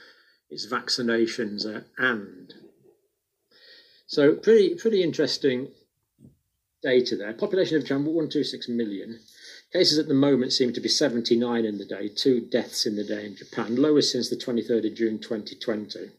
it's 0.49 0.67
vaccinations 0.67 1.65
uh, 1.65 1.83
and. 1.99 2.53
So 4.09 4.35
pretty 4.35 4.75
pretty 4.75 5.05
interesting 5.05 5.69
data 6.83 7.17
there. 7.17 7.33
Population 7.33 7.77
of 7.77 7.85
Japan 7.85 8.05
126 8.05 8.69
million. 8.69 9.21
Cases 9.73 9.99
at 9.99 10.09
the 10.09 10.15
moment 10.15 10.53
seem 10.53 10.73
to 10.73 10.81
be 10.81 10.89
79 10.89 11.65
in 11.65 11.79
the 11.79 11.85
day, 11.85 12.09
two 12.09 12.41
deaths 12.41 12.87
in 12.87 12.97
the 12.97 13.05
day 13.05 13.27
in 13.27 13.37
Japan, 13.37 13.77
lowest 13.77 14.11
since 14.11 14.29
the 14.29 14.37
23rd 14.37 14.91
of 14.91 14.97
June 14.97 15.19
2020. 15.19 16.11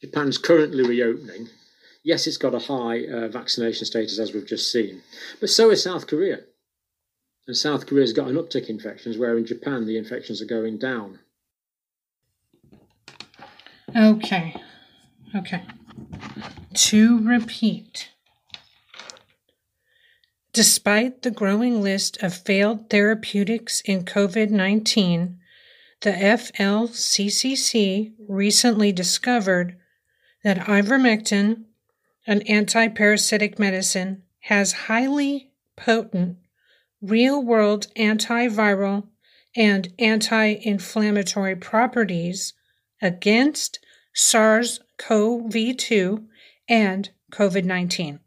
Japan's 0.00 0.38
currently 0.38 0.86
reopening. 0.86 1.48
Yes, 2.04 2.28
it's 2.28 2.36
got 2.36 2.54
a 2.54 2.60
high 2.60 3.04
uh, 3.06 3.28
vaccination 3.28 3.86
status 3.86 4.20
as 4.20 4.32
we've 4.32 4.46
just 4.46 4.70
seen, 4.70 5.02
but 5.40 5.50
so 5.50 5.70
is 5.70 5.82
South 5.82 6.06
Korea. 6.06 6.40
And 7.48 7.56
South 7.56 7.86
Korea's 7.86 8.12
got 8.12 8.28
an 8.28 8.36
uptick 8.36 8.68
in 8.68 8.76
infections, 8.76 9.18
where 9.18 9.36
in 9.36 9.46
Japan 9.46 9.86
the 9.86 9.98
infections 9.98 10.42
are 10.42 10.46
going 10.46 10.78
down. 10.78 11.20
Okay. 13.94 14.60
Okay. 15.34 15.64
To 16.74 17.26
repeat. 17.26 18.10
Despite 20.56 21.20
the 21.20 21.30
growing 21.30 21.82
list 21.82 22.22
of 22.22 22.32
failed 22.32 22.88
therapeutics 22.88 23.82
in 23.82 24.06
COVID 24.06 24.48
19, 24.48 25.38
the 26.00 26.12
FLCCC 26.12 28.14
recently 28.26 28.90
discovered 28.90 29.76
that 30.44 30.60
ivermectin, 30.60 31.64
an 32.26 32.40
antiparasitic 32.40 33.58
medicine, 33.58 34.22
has 34.44 34.86
highly 34.88 35.50
potent 35.76 36.38
real 37.02 37.42
world 37.42 37.88
antiviral 37.94 39.08
and 39.54 39.92
anti 39.98 40.56
inflammatory 40.62 41.54
properties 41.54 42.54
against 43.02 43.78
SARS 44.14 44.80
CoV 44.96 45.76
2 45.76 46.26
and 46.66 47.10
COVID 47.30 47.64
19. 47.64 48.20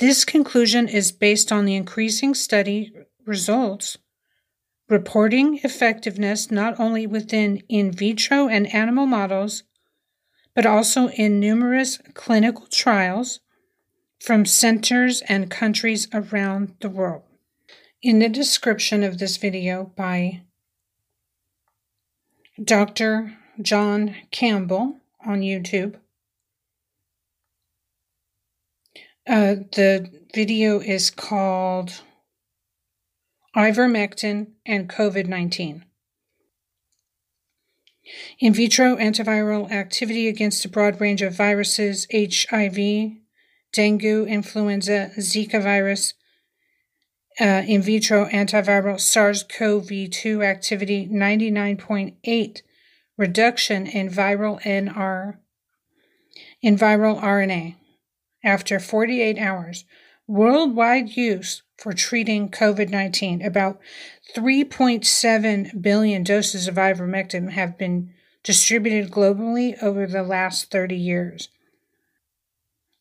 This 0.00 0.24
conclusion 0.24 0.88
is 0.88 1.12
based 1.12 1.52
on 1.52 1.66
the 1.66 1.76
increasing 1.76 2.34
study 2.34 2.90
results 3.26 3.98
reporting 4.88 5.60
effectiveness 5.62 6.50
not 6.50 6.80
only 6.80 7.06
within 7.06 7.58
in 7.68 7.92
vitro 7.92 8.48
and 8.48 8.66
animal 8.74 9.04
models, 9.04 9.62
but 10.54 10.64
also 10.64 11.08
in 11.10 11.38
numerous 11.38 11.98
clinical 12.14 12.66
trials 12.66 13.40
from 14.18 14.46
centers 14.46 15.22
and 15.28 15.50
countries 15.50 16.08
around 16.14 16.74
the 16.80 16.88
world. 16.88 17.22
In 18.02 18.20
the 18.20 18.28
description 18.30 19.02
of 19.02 19.18
this 19.18 19.36
video 19.36 19.92
by 19.96 20.40
Dr. 22.62 23.36
John 23.60 24.16
Campbell 24.30 24.96
on 25.26 25.42
YouTube, 25.42 25.96
uh, 29.30 29.54
the 29.72 30.10
video 30.34 30.80
is 30.80 31.08
called 31.08 32.02
Ivermectin 33.56 34.48
and 34.66 34.88
COVID 34.88 35.26
19. 35.28 35.84
In 38.40 38.52
vitro 38.52 38.96
antiviral 38.96 39.70
activity 39.70 40.26
against 40.26 40.64
a 40.64 40.68
broad 40.68 41.00
range 41.00 41.22
of 41.22 41.36
viruses, 41.36 42.08
HIV, 42.12 43.12
dengue, 43.72 44.26
influenza, 44.26 45.12
Zika 45.16 45.62
virus, 45.62 46.14
uh, 47.40 47.62
in 47.66 47.82
vitro 47.82 48.28
antiviral 48.30 48.98
SARS 48.98 49.44
CoV 49.44 50.10
2 50.10 50.42
activity 50.42 51.06
99.8 51.06 52.62
reduction 53.16 53.86
in 53.86 54.10
viral 54.10 54.60
NR 54.62 55.36
in 56.62 56.76
viral 56.76 57.22
RNA 57.22 57.76
after 58.42 58.78
48 58.78 59.38
hours. 59.38 59.84
Worldwide 60.26 61.16
use 61.16 61.62
for 61.76 61.92
treating 61.92 62.50
COVID 62.50 62.90
19. 62.90 63.42
About 63.42 63.80
3.7 64.34 65.82
billion 65.82 66.22
doses 66.22 66.68
of 66.68 66.76
ivermectin 66.76 67.50
have 67.50 67.76
been 67.76 68.12
distributed 68.42 69.10
globally 69.10 69.80
over 69.82 70.06
the 70.06 70.22
last 70.22 70.70
30 70.70 70.96
years. 70.96 71.48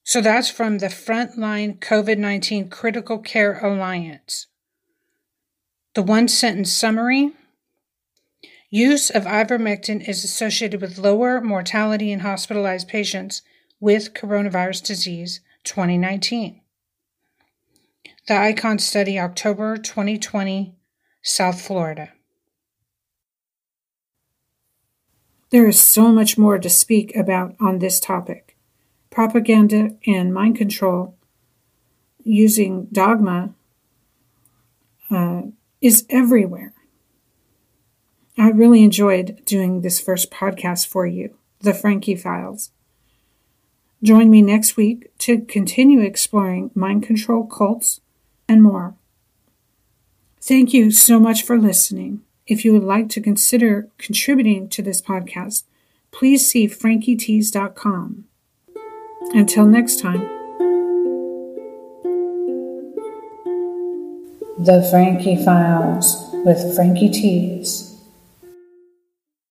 So 0.03 0.21
that's 0.21 0.49
from 0.49 0.79
the 0.79 0.87
Frontline 0.87 1.79
COVID 1.79 2.17
19 2.17 2.69
Critical 2.69 3.19
Care 3.19 3.59
Alliance. 3.59 4.47
The 5.93 6.01
one 6.01 6.27
sentence 6.27 6.73
summary 6.73 7.33
Use 8.71 9.09
of 9.09 9.23
ivermectin 9.23 10.07
is 10.07 10.23
associated 10.23 10.79
with 10.79 10.99
lower 10.99 11.41
mortality 11.41 12.11
in 12.11 12.19
hospitalized 12.19 12.87
patients 12.87 13.41
with 13.79 14.13
coronavirus 14.13 14.85
disease 14.85 15.41
2019. 15.63 16.61
The 18.27 18.37
Icon 18.37 18.79
Study, 18.79 19.19
October 19.19 19.77
2020, 19.77 20.75
South 21.21 21.61
Florida. 21.61 22.11
There 25.49 25.67
is 25.67 25.79
so 25.79 26.11
much 26.11 26.37
more 26.37 26.59
to 26.59 26.69
speak 26.69 27.15
about 27.15 27.55
on 27.59 27.79
this 27.79 27.99
topic. 27.99 28.55
Propaganda 29.09 29.97
and 30.05 30.33
mind 30.33 30.57
control 30.57 31.15
using 32.23 32.87
dogma 32.91 33.55
uh, 35.09 35.41
is 35.81 36.05
everywhere. 36.09 36.73
I 38.37 38.49
really 38.49 38.83
enjoyed 38.83 39.43
doing 39.45 39.81
this 39.81 39.99
first 39.99 40.29
podcast 40.29 40.87
for 40.87 41.07
you, 41.07 41.35
The 41.61 41.73
Frankie 41.73 42.15
Files. 42.15 42.71
Join 44.01 44.29
me 44.29 44.41
next 44.41 44.77
week 44.77 45.15
to 45.19 45.41
continue 45.41 45.99
exploring 45.99 46.71
mind 46.73 47.03
control 47.03 47.45
cults 47.45 47.99
and 48.47 48.63
more. 48.63 48.95
Thank 50.41 50.73
you 50.73 50.89
so 50.89 51.19
much 51.19 51.43
for 51.43 51.59
listening. 51.59 52.21
If 52.47 52.63
you 52.63 52.73
would 52.73 52.83
like 52.83 53.09
to 53.09 53.21
consider 53.21 53.89
contributing 53.97 54.69
to 54.69 54.81
this 54.81 55.01
podcast, 55.01 55.63
please 56.11 56.49
see 56.49 56.67
frankietease.com. 56.67 58.23
Until 59.33 59.65
next 59.65 59.99
time. 59.99 60.21
The 64.57 64.87
Frankie 64.89 65.43
Files 65.43 66.29
with 66.45 66.75
Frankie 66.75 67.09
Tease. 67.09 67.88